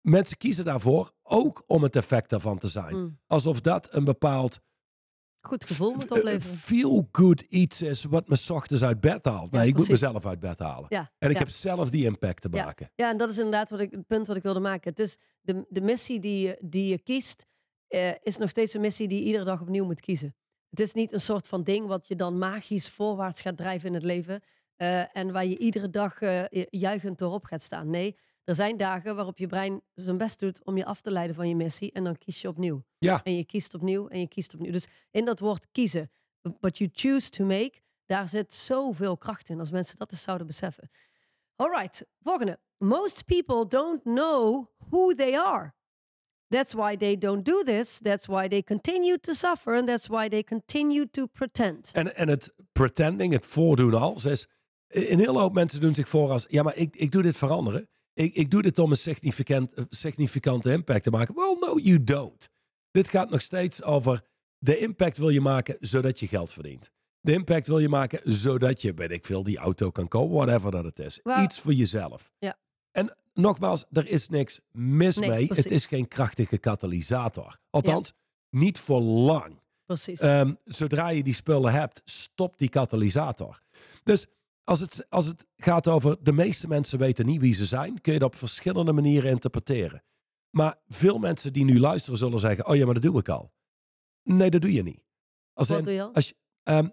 [0.01, 2.95] Mensen kiezen daarvoor ook om het effect daarvan te zijn.
[2.95, 3.19] Mm.
[3.27, 4.59] Alsof dat een bepaald
[5.47, 6.57] Goed gevoel moet eh, opleveren.
[6.57, 8.03] feel-good iets is...
[8.03, 9.51] wat me ochtends uit bed haalt.
[9.51, 10.85] Ja, Nee, ik moet mezelf uit bed halen.
[10.89, 11.41] Ja, En ik ja.
[11.41, 12.91] heb zelf die impact te maken.
[12.95, 14.89] Ja, en dat is inderdaad wat ik, het punt wat ik wilde maken.
[14.89, 17.45] Het is de, de missie die je, die je kiest,
[17.87, 20.35] eh, is nog steeds een missie die je iedere dag opnieuw moet kiezen.
[20.69, 23.93] Het is niet een soort van ding wat je dan magisch voorwaarts gaat drijven in
[23.93, 24.41] het leven.
[24.77, 27.89] Eh, en waar je iedere dag eh, juichend doorop gaat staan.
[27.89, 31.35] Nee, er zijn dagen waarop je brein zijn best doet om je af te leiden
[31.35, 31.91] van je missie.
[31.91, 32.83] En dan kies je opnieuw.
[32.97, 33.23] Ja.
[33.23, 34.71] En je kiest opnieuw en je kiest opnieuw.
[34.71, 36.11] Dus in dat woord kiezen,
[36.59, 40.47] what you choose to make, daar zit zoveel kracht in als mensen dat eens zouden
[40.47, 40.89] beseffen.
[41.55, 42.59] Alright, volgende.
[42.77, 45.73] Most people don't know who they are.
[46.47, 47.99] That's why they don't do this.
[47.99, 49.75] That's why they continue to suffer.
[49.75, 51.91] And that's why they continue to pretend.
[51.93, 54.47] En, en het pretending, het voordoen als, is...
[54.87, 56.45] Een hele hoop mensen doen zich voor als...
[56.49, 57.89] Ja, maar ik, ik doe dit veranderen.
[58.13, 61.35] Ik, ik doe dit om een significant, eh, significante impact te maken.
[61.35, 62.49] Well, no, you don't.
[62.91, 64.23] Dit gaat nog steeds over...
[64.59, 66.91] De impact wil je maken zodat je geld verdient.
[67.21, 70.35] De impact wil je maken zodat je, weet ik veel, die auto kan kopen.
[70.35, 71.19] Whatever dat het is.
[71.43, 72.31] Iets voor jezelf.
[72.39, 72.57] Ja.
[72.91, 75.45] En nogmaals, er is niks mis Nee, mee.
[75.45, 75.63] precies.
[75.63, 77.57] Het is geen krachtige katalysator.
[77.69, 78.13] Althans,
[78.49, 79.61] niet voor lang.
[79.85, 80.19] Precies.
[80.19, 83.61] Ehm, zodra je die spullen hebt, stopt die katalysator.
[84.03, 84.27] Dus
[84.69, 88.13] als het, als het gaat over de meeste mensen weten niet wie ze zijn, kun
[88.13, 90.03] je dat op verschillende manieren interpreteren.
[90.49, 93.53] Maar veel mensen die nu luisteren zullen zeggen: Oh ja, maar dat doe ik al.
[94.23, 95.03] Nee, dat doe je niet.
[95.53, 96.13] Als Wat in, doe je al?
[96.13, 96.89] Als ehm,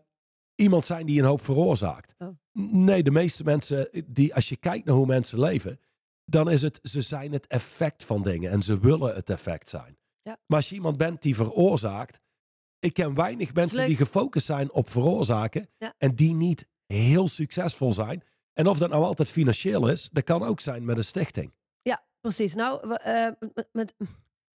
[0.54, 2.14] iemand zijn die een hoop veroorzaakt.
[2.18, 2.28] Oh.
[2.52, 5.80] Nee, de meeste mensen, die, als je kijkt naar hoe mensen leven,
[6.24, 9.98] dan is het, ze zijn het effect van dingen en ze willen het effect zijn.
[10.22, 10.38] Ja.
[10.46, 12.20] Maar als je iemand bent die veroorzaakt,
[12.78, 15.94] ik ken weinig mensen die gefocust zijn op veroorzaken Ja.
[15.98, 18.22] en die niet heel succesvol zijn.
[18.52, 21.52] En of dat nou altijd financieel is, dat kan ook zijn met een stichting.
[21.82, 22.54] Ja, precies.
[22.54, 23.28] Nou, eh,
[23.72, 23.94] met,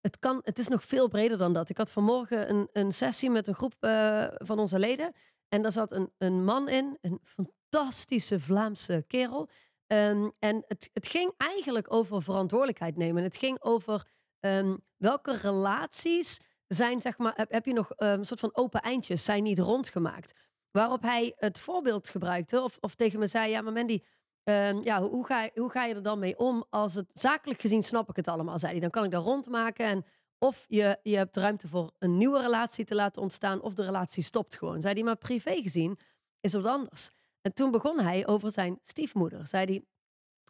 [0.01, 1.69] het, kan, het is nog veel breder dan dat.
[1.69, 5.13] Ik had vanmorgen een, een sessie met een groep eh, van onze leden.
[5.49, 9.49] En daar zat een, een man in, een fantastische Vlaamse kerel.
[9.87, 13.23] Ehm, en het, het ging eigenlijk over verantwoordelijkheid nemen.
[13.23, 14.07] Het ging over
[14.41, 18.81] ehm, welke relaties zijn, zeg maar, heb, heb je nog ehm, een soort van open
[18.81, 20.33] eindjes, zijn niet rondgemaakt.
[20.71, 24.01] Waarop hij het voorbeeld gebruikte, of, of tegen me zei: Ja, maar Mandy,
[24.49, 27.83] Ehm, ja, hoe ga, hoe ga je er dan mee om als het zakelijk gezien
[27.83, 28.81] snap ik het allemaal, zei hij.
[28.81, 30.05] Dan kan ik daar rondmaken en
[30.39, 34.23] of je, je hebt ruimte voor een nieuwe relatie te laten ontstaan of de relatie
[34.23, 34.81] stopt gewoon.
[34.81, 35.99] Zei hij, maar privé gezien
[36.41, 37.11] is het anders.
[37.43, 39.47] En toen begon hij over zijn stiefmoeder.
[39.47, 39.85] Zei hij,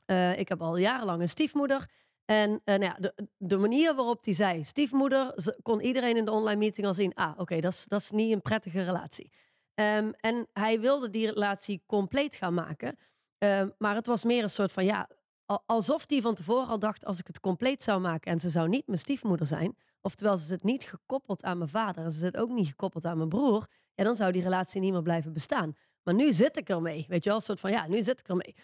[0.06, 1.90] eh, ik heb al jarenlang een stiefmoeder.
[2.24, 6.32] En eh, nou ja, de, de manier waarop hij zei stiefmoeder, kon iedereen in de
[6.32, 9.30] online meeting al zien, ah oké, dat dat is niet een prettige relatie.
[9.78, 12.98] Ehm, en hij wilde die relatie compleet gaan maken.
[13.38, 15.08] Ehm, maar het was meer een soort van, ja,
[15.44, 18.50] al- alsof die van tevoren al dacht, als ik het compleet zou maken en ze
[18.50, 22.18] zou niet mijn stiefmoeder zijn, oftewel ze zit niet gekoppeld aan mijn vader en ze
[22.18, 25.32] zit ook niet gekoppeld aan mijn broer, ja, dan zou die relatie niet meer blijven
[25.32, 25.76] bestaan.
[26.02, 28.28] Maar nu zit ik ermee, weet je wel, een soort van, ja, nu zit ik
[28.28, 28.54] ermee.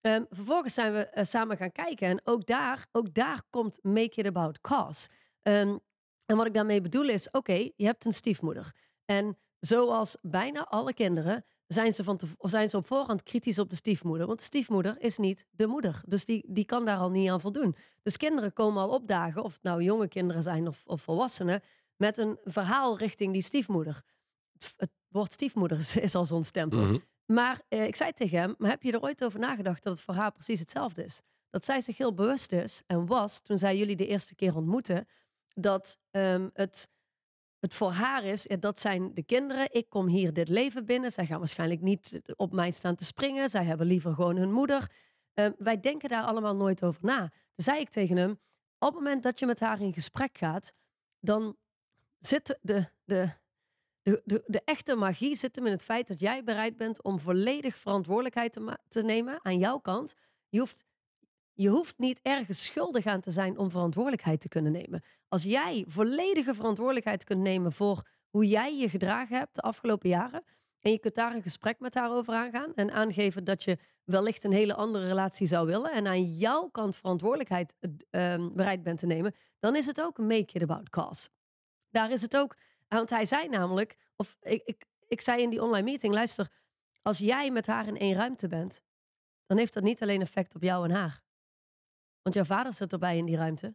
[0.00, 4.20] Ehm, vervolgens zijn we eh, samen gaan kijken en ook daar, ook daar komt make
[4.20, 5.08] it about cause.
[5.42, 8.74] En wat ik daarmee bedoel is, oké, je hebt een stiefmoeder.
[9.04, 13.70] En zoals bijna alle kinderen zijn ze, van te, zijn ze op voorhand kritisch op
[13.70, 14.26] de stiefmoeder.
[14.26, 16.00] Want de stiefmoeder is niet de moeder.
[16.06, 17.76] Dus die, die kan daar al niet aan voldoen.
[18.02, 21.60] Dus kinderen komen al opdagen, of het nou jonge kinderen zijn of, of volwassenen,
[21.96, 24.02] met een verhaal richting die stiefmoeder.
[24.76, 26.80] Het, woord stiefmoeder is, is al zo'n stempel.
[26.80, 26.98] Mhm.
[27.26, 30.02] Maar eh, ik zei tegen hem, maar heb je er ooit over nagedacht dat het
[30.02, 31.20] voor haar precies hetzelfde is?
[31.50, 35.06] Dat zij zich heel bewust is en was, toen zij jullie de eerste keer ontmoetten,
[35.54, 36.88] dat ehm, het,
[37.64, 41.26] het voor haar is, dat zijn de kinderen, ik kom hier dit leven binnen, zij
[41.26, 44.90] gaan waarschijnlijk niet op mij staan te springen, zij hebben liever gewoon hun moeder.
[45.34, 47.32] Ehm, wij denken daar allemaal nooit over na.
[47.56, 48.30] Zei ik tegen hem,
[48.78, 50.72] op het moment dat je met haar in gesprek gaat,
[51.20, 51.56] dan
[52.18, 53.30] zit de, de,
[54.02, 57.76] de, de, echte magie zit hem in het feit dat jij bereid bent om volledig
[57.76, 60.14] verantwoordelijkheid te, te nemen aan jouw kant.
[60.48, 60.84] Je hoeft,
[61.54, 65.02] je hoeft niet ergens schuldig aan te zijn om verantwoordelijkheid te kunnen nemen.
[65.28, 70.44] Als jij volledige verantwoordelijkheid kunt nemen voor hoe jij je gedragen hebt de afgelopen jaren.
[70.80, 72.74] En je kunt daar een gesprek met haar over aangaan.
[72.74, 75.92] En aangeven dat je wellicht een hele andere relatie zou willen.
[75.92, 77.90] En aan jouw kant verantwoordelijkheid eh,
[78.32, 79.34] ehm, bereid bent te nemen.
[79.58, 81.28] Dan is het ook make it about cause.
[81.90, 82.56] Daar is het ook.
[82.88, 86.48] Want hij zei namelijk, of ik, ik, ik zei in die online meeting, luister,
[87.02, 88.80] als jij met haar in één ruimte bent,
[89.46, 91.23] dan heeft dat niet alleen effect op jou en haar.
[92.24, 93.74] Want jouw vader zit erbij in die ruimte.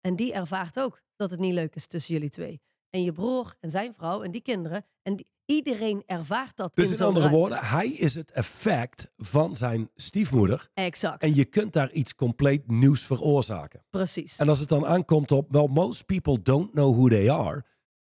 [0.00, 2.60] En die ervaart ook dat het niet leuk is tussen jullie twee.
[2.90, 4.84] En je broer en zijn vrouw en die kinderen.
[5.02, 7.38] En die- iedereen ervaart dat Dus in andere ruimte.
[7.38, 10.70] woorden, hij is het effect van zijn stiefmoeder.
[10.74, 13.84] Exact, En je kunt daar iets compleet nieuws veroorzaken.
[13.90, 14.36] precies.
[14.38, 17.64] En als het dan aankomt op, well, most people don't know who they are.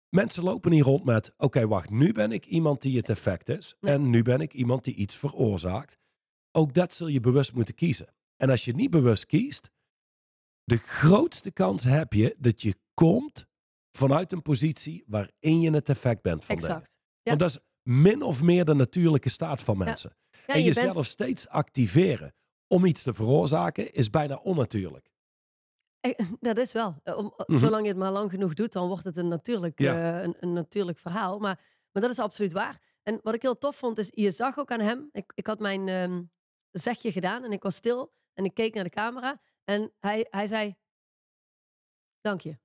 [0.09, 3.75] Mensen lopen hier rond met, oké, wacht, nu ben ik iemand die het effect is.
[3.79, 5.97] En nu ben ik iemand die iets veroorzaakt.
[6.51, 8.07] Ook dat zul je bewust moeten kiezen.
[8.37, 9.69] En als je niet bewust kiest,
[10.63, 13.45] de grootste kans heb je dat je komt
[13.91, 16.97] vanuit een positie waarin je het effect bent van exact.
[16.99, 17.19] Ja.
[17.23, 20.15] Want dat is min of meer de natuurlijke staat van mensen.
[20.47, 22.33] Ja, en je jezelf bent- steeds activeren
[22.67, 25.11] om iets te veroorzaken is bijna onnatuurlijk.
[25.99, 26.95] Eh, Dat is wel.
[27.03, 27.59] Eh, Om, Mhm.
[27.59, 30.99] Zolang je het maar lang genoeg doet, dan wordt het een natuurlijk, eh, een natuurlijk
[30.99, 31.39] verhaal.
[31.39, 31.59] Maar,
[31.91, 32.81] maar dat is absoluut waar.
[33.03, 35.09] En wat ik heel tof vond, is je zag ook aan hem.
[35.11, 36.23] Ik, ik had mijn ehm,
[36.71, 39.41] zegje gedaan en ik was stil en ik keek naar de camera.
[39.63, 40.75] En hij, hij zei:
[42.21, 42.57] Dank je.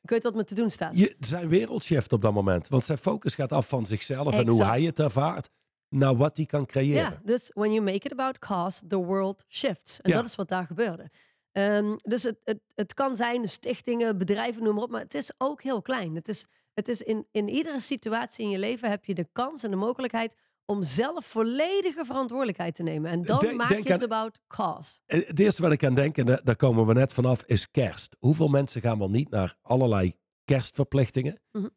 [0.00, 0.98] Ik weet wat me te doen staat.
[0.98, 2.68] Je, zijn wereld shift op dat moment.
[2.68, 5.50] Want zijn focus gaat af van zichzelf en hoe hij het ervaart
[5.88, 7.10] naar wat hij kan creëren.
[7.10, 10.00] Ja, dus when you make it about cause, the world shifts.
[10.00, 10.16] En Ja.
[10.16, 11.10] dat is wat daar gebeurde.
[11.52, 14.90] Ehm, dus het, het, het kan zijn stichtingen, bedrijven, noem maar op.
[14.90, 16.14] Maar het is ook heel klein.
[16.14, 19.62] Het is, het is in, in iedere situatie in je leven heb je de kans
[19.62, 23.10] en de mogelijkheid om zelf volledige verantwoordelijkheid te nemen.
[23.10, 24.98] En dan Denk- maak denk je het about cause.
[25.06, 27.70] En Het eerste wat ik aan denk, en da- daar komen we net vanaf, is
[27.70, 28.16] kerst.
[28.18, 31.40] Hoeveel mensen gaan wel niet naar allerlei kerstverplichtingen?
[31.52, 31.68] Mhm.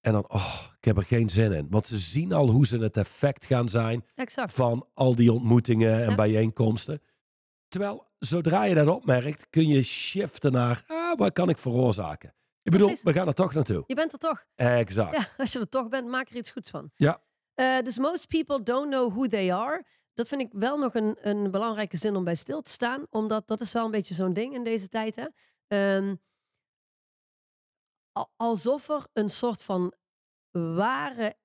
[0.00, 1.66] En dan, oh, ik heb er geen zin in.
[1.70, 4.52] Want ze zien al hoe ze het effect gaan zijn Exact.
[4.52, 6.14] van al die ontmoetingen en Ja.
[6.14, 7.02] bijeenkomsten.
[7.68, 12.34] Terwijl, zodra je dat opmerkt, kun je shiften naar, ah, wat kan ik veroorzaken?
[12.62, 13.04] Ik bedoel, Precies.
[13.04, 13.84] we gaan er toch naartoe.
[13.86, 14.44] Je bent er toch.
[14.54, 15.16] Exact.
[15.16, 16.90] Ja, als je er toch bent, maak er iets goeds van.
[16.96, 17.22] Ja.
[17.54, 19.84] Eh, dus most people don't know who they are.
[20.14, 23.06] Dat vind ik wel nog een, een belangrijke zin om bij stil te staan.
[23.10, 25.16] Omdat dat is wel een beetje zo'n ding in deze tijd.
[25.16, 25.26] Hè?
[25.66, 26.16] Ehm,
[28.12, 29.94] al- alsof er een soort van
[30.50, 31.36] ware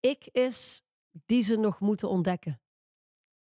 [0.00, 2.60] ik is die ze nog moeten ontdekken.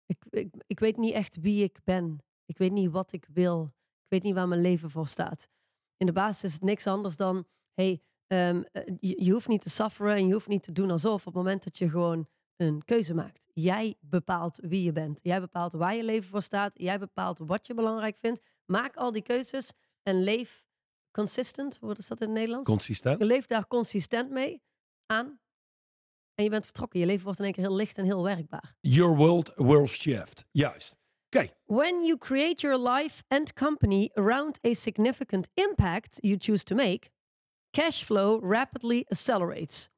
[0.05, 2.23] Ik, ik, ik weet niet echt wie ik ben.
[2.45, 3.73] Ik weet niet wat ik wil.
[4.03, 5.49] Ik weet niet waar mijn leven voor staat.
[5.97, 7.47] In de basis is het niks anders dan...
[7.73, 10.91] Hey, ehm, eh, je, je hoeft niet te sufferen en je hoeft niet te doen
[10.91, 11.19] alsof...
[11.19, 13.47] op het moment dat je gewoon een keuze maakt.
[13.53, 15.19] Jij bepaalt wie je bent.
[15.23, 16.73] Jij bepaalt waar je leven voor staat.
[16.75, 18.41] Jij bepaalt wat je belangrijk vindt.
[18.65, 20.65] Maak al die keuzes en leef
[21.11, 21.77] consistent.
[21.81, 22.69] Hoe is dat in het Nederlands?
[22.69, 23.19] Consistent.
[23.19, 24.61] Je leeft daar consistent mee
[25.05, 25.39] aan.
[26.35, 26.99] En je bent vertrokken.
[26.99, 28.75] Je leven wordt in één keer heel licht en heel werkbaar.
[28.79, 30.45] Your world will shift.
[30.51, 30.99] Juist.
[31.25, 36.75] Oké, When you create your life and company around a significant impact you choose to
[36.75, 37.09] make,
[37.71, 39.89] cash flow rapidly accelerates.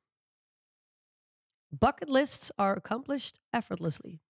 [1.69, 4.21] Bucket lists are accomplished effortlessly.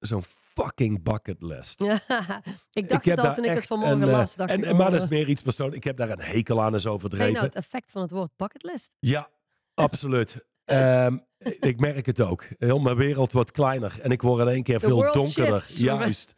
[0.00, 0.22] zo'n
[0.54, 1.82] fucking bucket list.
[2.72, 4.36] ik dacht al toen ik het vanmorgen een, eh, las.
[4.36, 5.78] Dacht en, ik, maar oh, dat is meer iets persoonlijks.
[5.78, 7.32] Ik heb daar een hekel aan je overdreven.
[7.32, 8.96] nou het effect van het woord bucket list?
[8.98, 9.30] Ja,
[9.74, 10.36] absoluut.
[10.68, 11.16] Ehm,
[11.60, 12.46] ik merk het ook.
[12.58, 15.54] Heel mijn wereld wordt kleiner en ik word in één keer The veel donkerder.
[15.64, 15.78] shifts.
[15.78, 16.34] Juist.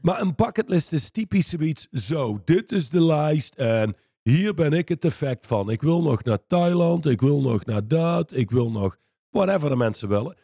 [0.00, 1.88] maar een bucketlist is typisch zoiets.
[1.90, 5.70] Zo, dit is de lijst en hier ben ik het effect van.
[5.70, 8.96] Ik wil nog naar Thailand, ik wil nog naar dat, ik wil nog
[9.30, 10.36] whatever de mensen willen.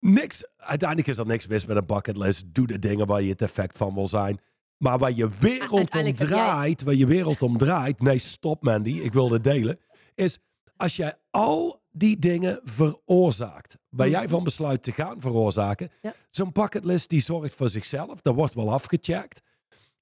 [0.00, 2.44] Niks, uiteindelijk is er niks mis met een bucketlist.
[2.54, 4.40] Doe de dingen waar je het effect van wil zijn.
[4.76, 9.12] Maar waar je wereld om draait, waar je wereld om draait, nee stop Mandy, ik
[9.12, 9.78] wil dit delen,
[10.14, 10.38] is
[10.76, 16.06] als jij al die dingen veroorzaakt, waar jij van besluit te gaan veroorzaken, Mhm.
[16.06, 16.14] Ja.
[16.30, 19.40] zo'n bucketlist die zorgt voor zichzelf, dat wordt wel afgecheckt,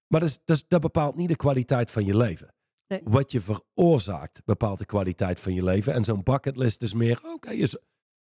[0.07, 2.55] maar dat, is, dat, is- dat bepaalt niet de kwaliteit van je leven.
[2.89, 3.01] Nee.
[3.05, 5.95] Wat je veroorzaakt bepaalt de kwaliteit van je leven.
[5.95, 7.77] En zo'n bucketlist is meer, oké, is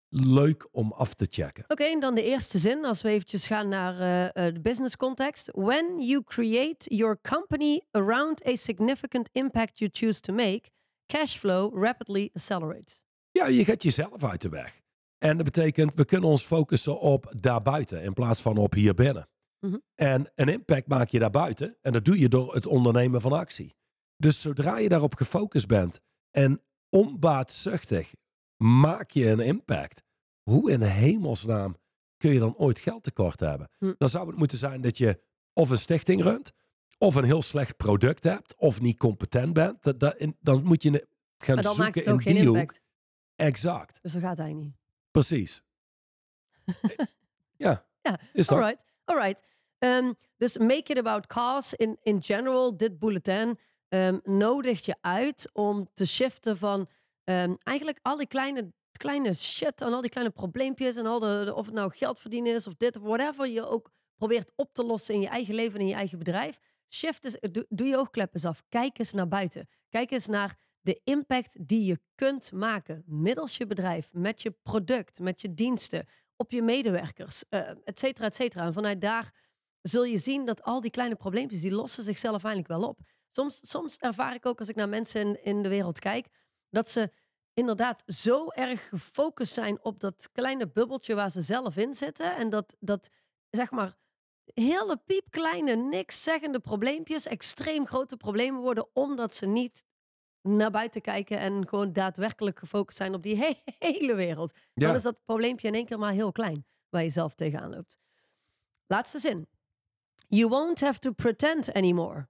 [0.08, 1.64] leuk om af te checken.
[1.68, 4.96] Oké, en dan de eerste zin, als we eventjes gaan naar eh, eh, de business
[4.96, 5.50] context.
[5.52, 10.62] When you create your company around a significant impact you choose to make,
[11.06, 13.04] cash flow rapidly accelerates.
[13.30, 14.80] Ja, je gaat jezelf uit de weg.
[15.18, 19.28] En dat betekent, we kunnen ons focussen op daarbuiten in plaats van op hier binnen.
[19.60, 19.76] Mhm.
[19.94, 21.76] En een impact maak je daarbuiten.
[21.82, 23.75] En dat doe je door het ondernemen van actie.
[24.16, 26.00] Dus zodra je daarop gefocust bent
[26.30, 28.14] en onbaatzuchtig
[28.56, 30.02] maak je een impact.
[30.42, 31.76] Hoe in hemelsnaam
[32.16, 33.70] kun je dan ooit geld tekort hebben?
[33.78, 33.92] Hm.
[33.98, 35.20] Dan zou het moeten zijn dat je
[35.52, 36.52] of een stichting runt,
[36.98, 39.82] of een heel slecht product hebt, of niet competent bent.
[39.98, 40.90] Dat, dan moet je
[41.38, 42.56] gaan Maar dan zoeken maakt het ook geen hoek.
[42.56, 42.80] impact.
[43.36, 44.74] Exact, Dus dat gaat hij niet.
[45.10, 45.62] precies.
[47.56, 48.58] ja, Ja, is dat?
[48.58, 49.42] Alright, alright.
[49.78, 52.76] Ehm, dus make it about cars in, in general.
[52.76, 56.88] Dit bulletin ehm, nodigt je uit om te shiften van
[57.24, 61.52] ehm, eigenlijk al die kleine, kleine shit en al die kleine probleempjes en al de,
[61.54, 65.14] of het nou geld verdienen is of dit whatever je ook probeert op te lossen
[65.14, 66.58] in je eigen leven en in je eigen bedrijf.
[66.88, 68.62] Shift doe, je oogklep eens af.
[68.68, 69.68] Kijk eens naar buiten.
[69.88, 75.18] Kijk eens naar de impact die je kunt maken middels je bedrijf, met je product,
[75.18, 78.64] met je diensten, op je medewerkers, eh et cetera, et cetera.
[78.64, 79.34] En vanuit daar
[79.82, 83.00] zul je zien dat al die kleine probleempjes, die lossen zichzelf eindelijk wel op.
[83.36, 86.28] Soms, soms ervaar ik ook als ik naar mensen in, in de wereld kijk,
[86.70, 87.10] dat ze
[87.54, 92.36] inderdaad zo erg gefocust zijn op dat kleine bubbeltje waar ze zelf in zitten.
[92.36, 93.10] En dat, dat
[93.50, 93.94] zeg maar,
[94.44, 99.84] hele piepkleine, niks zeggende probleempjes extreem grote problemen worden, omdat ze niet
[100.42, 104.58] naar buiten kijken en gewoon daadwerkelijk gefocust zijn op die he- hele wereld.
[104.74, 104.86] Ja.
[104.86, 107.98] Dan is dat probleempje in één keer maar heel klein waar je zelf tegenaan loopt.
[108.86, 109.48] Laatste zin.
[110.28, 112.28] You won't have to pretend anymore.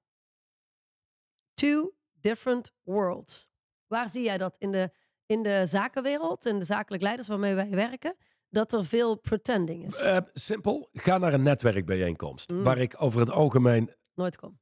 [1.57, 3.49] Two different worlds.
[3.87, 4.91] Waar zie jij dat in de,
[5.27, 8.17] in de zakenwereld, in de zakelijk leiders waarmee wij werken,
[8.49, 9.97] dat er veel pretending is?
[10.01, 12.51] Eh, simpel, ga naar een netwerkbijeenkomst.
[12.51, 12.63] Mm.
[12.63, 14.59] Waar ik over het algemeen Nooit kom.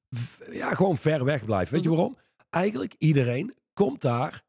[0.50, 1.70] ja, gewoon ver weg blijf.
[1.70, 1.96] Weet je Mhm.
[1.98, 2.18] waarom?
[2.50, 4.42] Eigenlijk iedereen komt daar.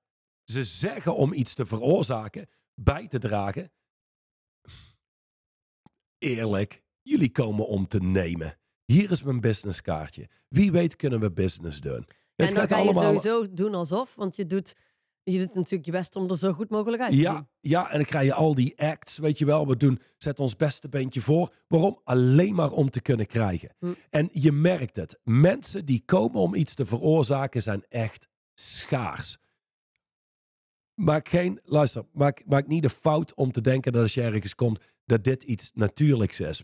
[0.43, 3.71] Ze zeggen om iets te veroorzaken, bij te dragen.
[6.17, 8.57] Eerlijk, jullie komen om te nemen.
[8.85, 10.29] Hier is mijn businesskaartje.
[10.47, 12.07] Wie weet kunnen we business doen.
[12.35, 14.75] En dan ga je sowieso doen alsof, want je doet,
[15.23, 17.25] je doet natuurlijk je best om er zo goed mogelijk uit te zien.
[17.25, 19.67] Ja, ja, en dan krijg je al die acts, weet je wel.
[19.67, 21.53] We doen, zet ons beste beentje voor.
[21.67, 21.99] Waarom?
[22.03, 23.75] Alleen maar om te kunnen krijgen.
[23.79, 23.93] Hm.
[24.09, 25.19] En je merkt het.
[25.23, 29.37] Mensen die komen om iets te veroorzaken zijn echt schaars.
[30.93, 34.55] Maak geen, luister, maak, maak niet de fout om te denken dat als je ergens
[34.55, 36.61] komt, dat dit iets natuurlijks is.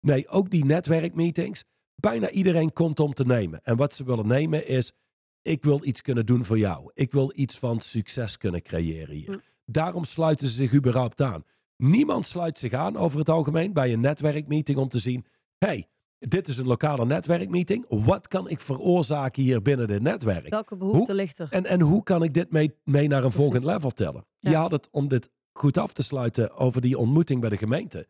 [0.00, 3.60] Nee, ook die netwerkmeetings, bijna iedereen komt om te nemen.
[3.62, 4.92] En wat ze willen nemen is,
[5.42, 6.90] ik wil iets kunnen doen voor jou.
[6.94, 9.30] Ik wil iets van succes kunnen creëren hier.
[9.30, 9.38] Hm.
[9.64, 11.44] Daarom sluiten ze zich überhaupt aan.
[11.76, 15.24] Niemand sluit zich aan over het algemeen bij een netwerkmeeting om te zien,
[15.58, 17.84] hey, dit is een lokale netwerkmeeting.
[17.88, 20.48] Wat kan ik veroorzaken hier binnen dit netwerk?
[20.48, 21.48] Welke behoefte Hoe- ligt er?
[21.50, 23.40] En, en hoe kan ik dit mee, mee naar een Precies.
[23.42, 24.26] volgend level tellen?
[24.38, 24.50] Ja.
[24.50, 28.06] Je had het om dit goed af te sluiten over die ontmoeting bij de gemeente.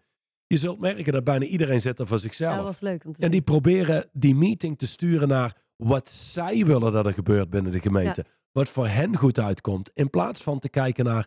[0.47, 2.51] Je zult merken dat bijna iedereen zit er voor zichzelf.
[2.51, 3.31] Ja, dat was leuk om te En zien.
[3.31, 7.81] die proberen die meeting te sturen naar wat zij willen dat er gebeurt binnen de
[7.81, 8.25] gemeente.
[8.53, 9.91] Wat voor hen goed uitkomt.
[9.95, 11.27] In plaats van te kijken naar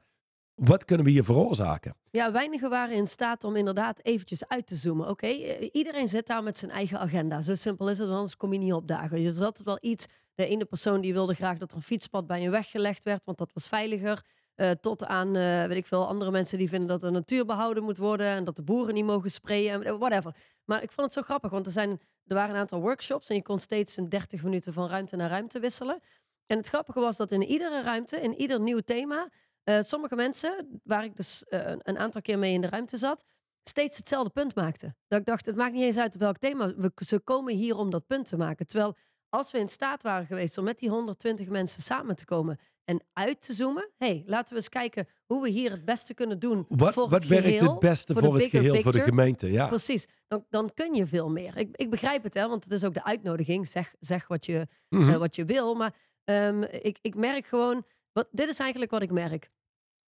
[0.56, 1.96] wat kunnen we hier veroorzaken.
[2.12, 5.10] Ja, weinigen waren in staat om inderdaad eventjes uit te zoomen.
[5.10, 7.42] Oké, eh, iedereen zit daar met zijn eigen agenda.
[7.42, 9.18] Zo simpel is het, anders kom je niet opdagen.
[9.18, 10.06] Dus er is altijd wel iets.
[10.36, 13.22] De ene persoon die wilde graag dat er een fietspad bij een weg gelegd werd,
[13.26, 14.22] want dat was veiliger.
[14.56, 17.84] Eh, tot aan, eh, weet ik veel, andere mensen die vinden dat de natuur behouden
[17.84, 20.36] moet worden en dat de boeren niet mogen sprayen en whatever.
[20.66, 23.36] Maar ik vond het zo grappig, want er, zijn, er waren een aantal workshops en
[23.36, 26.00] je kon steeds in 30 minuten van ruimte naar ruimte wisselen.
[26.46, 29.30] En het grappige was dat in iedere ruimte, in ieder nieuw thema,
[29.64, 33.24] eh, sommige mensen, waar ik dus eh, een- aantal keer mee in de ruimte zat,
[33.70, 34.98] steeds hetzelfde punt maakten.
[35.08, 36.76] Dat ik dacht, het maakt niet eens uit welk thema.
[36.76, 38.68] We, ze komen hier om dat punt te maken.
[38.68, 38.96] Terwijl
[39.30, 43.04] als we in staat waren geweest om met die 120 mensen samen te komen en
[43.14, 43.90] uit te zoomen.
[43.98, 46.66] hey, laten we eens kijken hoe we hier het beste kunnen doen.
[46.70, 49.52] Wat, voor wat het werkt geheel, het beste voor het geheel, voor de gemeente?
[49.52, 49.68] Ja.
[49.68, 51.58] Precies, dan, dan kun je veel meer.
[51.58, 53.68] Ik, ik begrijp het, hè, want het is ook de uitnodiging.
[53.68, 55.10] Zeg, zeg wat, je, Mhm.
[55.10, 55.76] eh, wat je wil.
[55.76, 55.94] Maar
[56.24, 59.50] ehm, ik, ik merk gewoon, wat, dit is eigenlijk wat ik merk.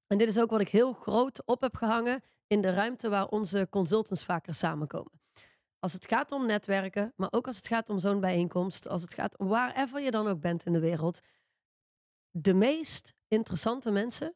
[0.07, 3.27] En dit is ook wat ik heel groot op heb gehangen in de ruimte waar
[3.27, 5.11] onze consultants vaker samenkomen.
[5.79, 9.13] Als het gaat om netwerken, maar ook als het gaat om zo'n bijeenkomst, als het
[9.13, 11.19] gaat om wherever je dan ook bent in de wereld.
[12.37, 14.35] De meest interessante mensen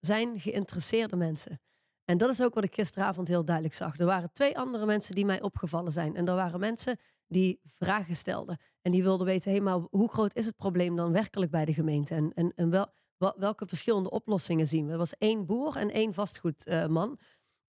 [0.00, 1.60] zijn geïnteresseerde mensen.
[2.04, 3.98] En dat is ook wat ik gisteravond heel duidelijk zag.
[3.98, 6.16] Er waren twee andere mensen die mij opgevallen zijn.
[6.16, 8.58] En er waren mensen die vragen stelden.
[8.82, 11.74] En die wilden weten, hé, maar hoe groot is het probleem dan werkelijk bij de
[11.74, 12.14] gemeente?
[12.14, 14.92] En, en, en wel, wel- welke verschillende oplossingen zien we?
[14.92, 17.18] Er was één boer en één vastgoedman.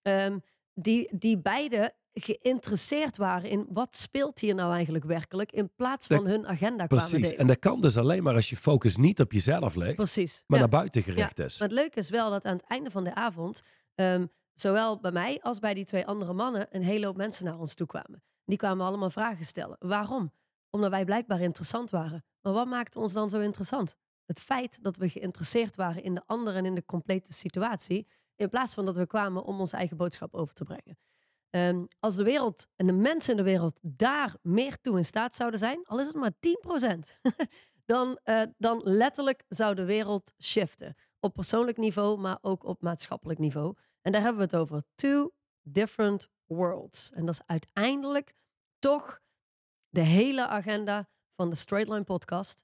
[0.01, 0.39] Ehm,
[0.73, 6.17] die, die beide geïnteresseerd waren in wat speelt hier nou eigenlijk werkelijk, in plaats van
[6.17, 7.21] Dat- hun agenda kwamen Precies.
[7.27, 7.37] delen.
[7.37, 10.43] En dat kan dus alleen maar als je focus niet op jezelf Precies.
[10.47, 10.65] maar ja.
[10.65, 11.59] naar buiten gericht is.
[11.59, 13.61] Maar het leuke is wel dat aan het einde van de avond,
[13.95, 17.59] ehm, zowel bij mij als bij die twee andere mannen, een hele hoop mensen naar
[17.59, 18.23] ons toe kwamen.
[18.45, 19.75] Die kwamen allemaal vragen stellen.
[19.79, 20.31] Waarom?
[20.69, 22.25] Omdat wij blijkbaar interessant waren.
[22.41, 23.95] Maar wat maakte ons dan zo interessant?
[24.25, 28.49] Het feit dat we geïnteresseerd waren in de ander en in de complete situatie, in
[28.49, 30.97] plaats van dat we kwamen om onze eigen boodschap over te brengen.
[31.55, 35.35] Ehm, als de wereld en de mensen in de wereld daar meer toe in staat
[35.35, 37.19] zouden zijn, al is het maar 10%,
[37.85, 40.95] dan, eh, dan letterlijk zou de wereld shiften.
[41.19, 43.75] Op persoonlijk niveau, maar ook op maatschappelijk niveau.
[44.01, 44.83] En daar hebben we het over.
[44.95, 47.11] Two different worlds.
[47.11, 48.33] En dat is uiteindelijk
[48.79, 49.21] toch
[49.89, 52.63] de hele agenda van de Straight Line podcast.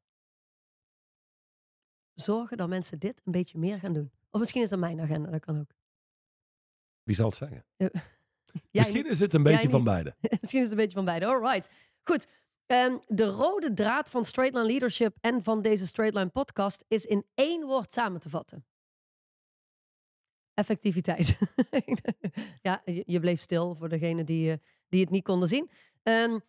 [2.14, 4.12] Zorgen dat mensen dit een beetje meer gaan doen.
[4.30, 5.72] Of misschien is dat mijn agenda, dat kan ook.
[7.04, 7.66] Wie zal het zeggen?
[7.76, 7.92] Jij
[8.72, 10.16] Misschien is het een beetje van beide.
[10.42, 11.26] Misschien is het een beetje van beide.
[11.26, 11.70] All right.
[12.04, 12.28] Goed.
[12.66, 17.06] Ehm, de rode draad van Straight Line Leadership en van deze Straight Line podcast is
[17.06, 18.66] in één woord samen te vatten.
[20.54, 21.40] Effectiviteit.
[22.62, 24.58] ja, je, je bleef stil voor degenen die, eh,
[24.90, 25.70] die het niet konden zien.
[26.04, 26.40] Ehm,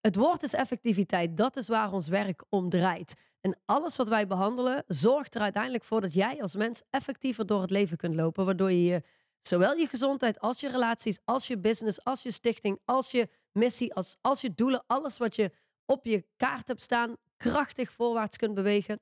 [0.00, 1.36] het woord is effectiviteit.
[1.36, 3.14] Dat is waar ons werk om draait.
[3.40, 7.60] En alles wat wij behandelen zorgt er uiteindelijk voor dat jij als mens effectiever door
[7.60, 8.44] het leven kunt lopen.
[8.44, 9.02] Waardoor je je
[9.46, 13.94] zowel je gezondheid als je relaties, als je business, als je stichting, als je missie,
[13.94, 15.50] als, als je doelen, alles wat je
[15.86, 19.00] op je kaart hebt staan, krachtig voorwaarts kunt bewegen.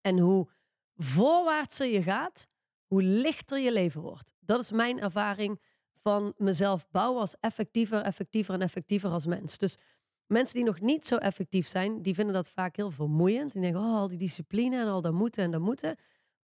[0.00, 0.48] En hoe
[0.96, 2.48] voorwaartser je gaat,
[2.86, 4.34] hoe lichter je leven wordt.
[4.40, 5.60] Dat is mijn ervaring
[6.02, 9.58] van mezelf bouwen als effectiever, effectiever en effectiever als mens.
[9.58, 9.78] Dus
[10.26, 13.52] mensen die nog niet zo effectief zijn, die vinden dat vaak heel vermoeiend.
[13.52, 15.96] Die denken, oh, al die discipline en al dat moeten en dat moeten.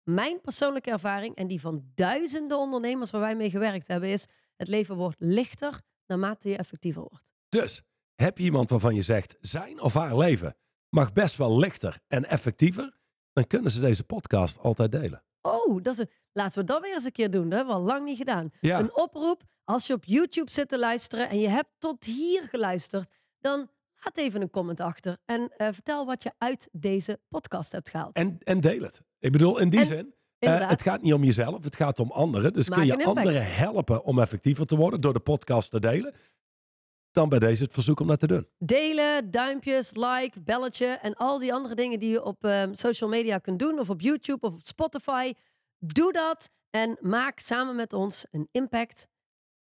[0.04, 4.26] Mijn persoonlijke ervaring en die van duizenden ondernemers waar wij mee gewerkt hebben, is
[4.56, 7.32] het leven wordt lichter naarmate je effectiever wordt.
[7.48, 7.82] Dus
[8.14, 10.56] heb je iemand waarvan je zegt, zijn of haar leven
[10.88, 12.98] mag best wel lichter en effectiever,
[13.32, 15.24] dan kunnen ze deze podcast altijd delen.
[15.42, 17.48] Oh, dat is een, laten we dat weer eens een keer doen.
[17.48, 18.50] Dat hebben we al lang niet gedaan.
[18.60, 18.78] Ja.
[18.78, 23.10] Een oproep, als je op YouTube zit te luisteren en je hebt tot hier geluisterd,
[23.40, 23.70] dan
[24.04, 28.16] laat even een comment achter en eh, vertel wat je uit deze podcast hebt gehaald.
[28.16, 29.00] En, en deel het.
[29.24, 32.10] Ik bedoel, in die En- zin, eh, het gaat niet om jezelf, het gaat om
[32.10, 32.52] anderen.
[32.52, 36.14] Dus Maak kun je anderen helpen om effectiever te worden door de podcast te delen,
[37.12, 38.48] dan bij deze het verzoek om dat te doen.
[38.58, 43.38] Delen, duimpjes, like, belletje en al die andere dingen die je op ehm, social media
[43.38, 45.32] kunt doen, of op YouTube of op Spotify.
[45.78, 49.08] Doe dat en maak samen met ons een impact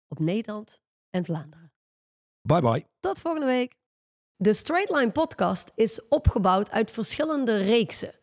[0.07, 1.71] op Nederland en Vlaanderen.
[2.41, 2.85] Bye bye.
[2.99, 3.75] Tot volgende week.
[4.35, 8.18] De Straight Line podcast is opgebouwd uit verschillende reeksen.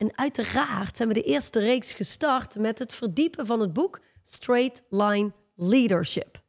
[0.00, 4.82] En uiteraard zijn we de eerste reeks gestart met het verdiepen van het boek Straight
[4.88, 6.42] Line Leadership.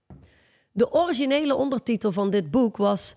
[0.71, 3.13] De originele ondertitel van dit boek was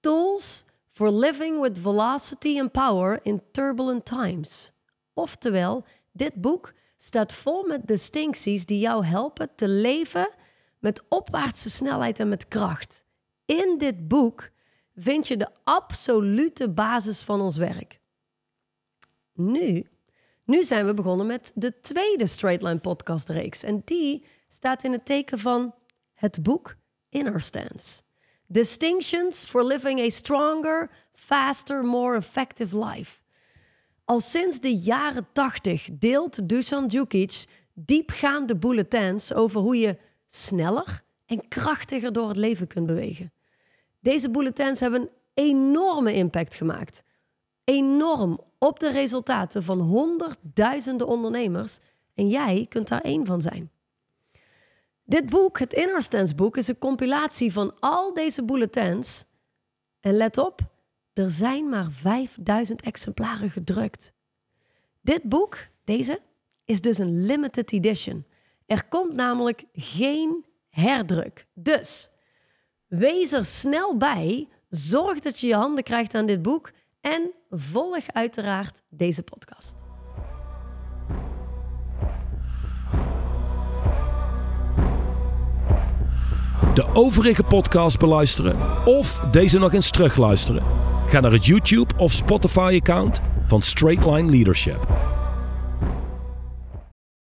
[0.00, 4.72] Tools for Living with Velocity and Power in Turbulent Times.
[5.14, 10.28] Oftewel, dit boek staat vol met distincties die jou helpen te leven
[10.78, 13.04] met opwaartse snelheid en met kracht.
[13.44, 14.50] In dit boek
[14.94, 18.00] vind je de absolute basis van ons werk.
[19.36, 19.86] Nu,
[20.44, 23.62] nu zijn we begonnen met de tweede Straight Line podcast reeks.
[23.62, 25.74] En die staat in het teken van
[26.14, 26.76] het boek
[27.08, 28.02] Inner Stance.
[28.46, 33.20] Distinctions for living a stronger, faster, more effective life.
[34.04, 41.48] Al sinds de jaren 80 deelt Dusan Djukic diepgaande bulletins over hoe je sneller en
[41.48, 43.32] krachtiger door het leven kunt bewegen.
[44.00, 47.02] Deze bulletins hebben een enorme impact gemaakt.
[47.64, 51.78] Enorm op de resultaten van honderdduizenden ondernemers.
[52.14, 53.70] En jij kunt daar één van zijn.
[55.04, 59.26] Dit boek, het Inner boek, is een compilatie van al deze bulletins.
[60.00, 60.60] En let op,
[61.12, 64.12] er zijn maar 5000 exemplaren gedrukt.
[65.00, 66.20] Dit boek, deze,
[66.64, 68.26] is dus een limited edition.
[68.66, 71.46] Er komt namelijk geen herdruk.
[71.54, 72.10] Dus
[72.86, 74.48] wees er snel bij.
[74.68, 76.72] Zorg dat je je handen krijgt aan dit boek.
[77.06, 79.74] En volg uiteraard deze podcast.
[86.74, 90.62] De overige podcast beluisteren of deze nog eens terugluisteren.
[91.06, 94.86] Ga naar het YouTube of Spotify account van Straight Line Leadership.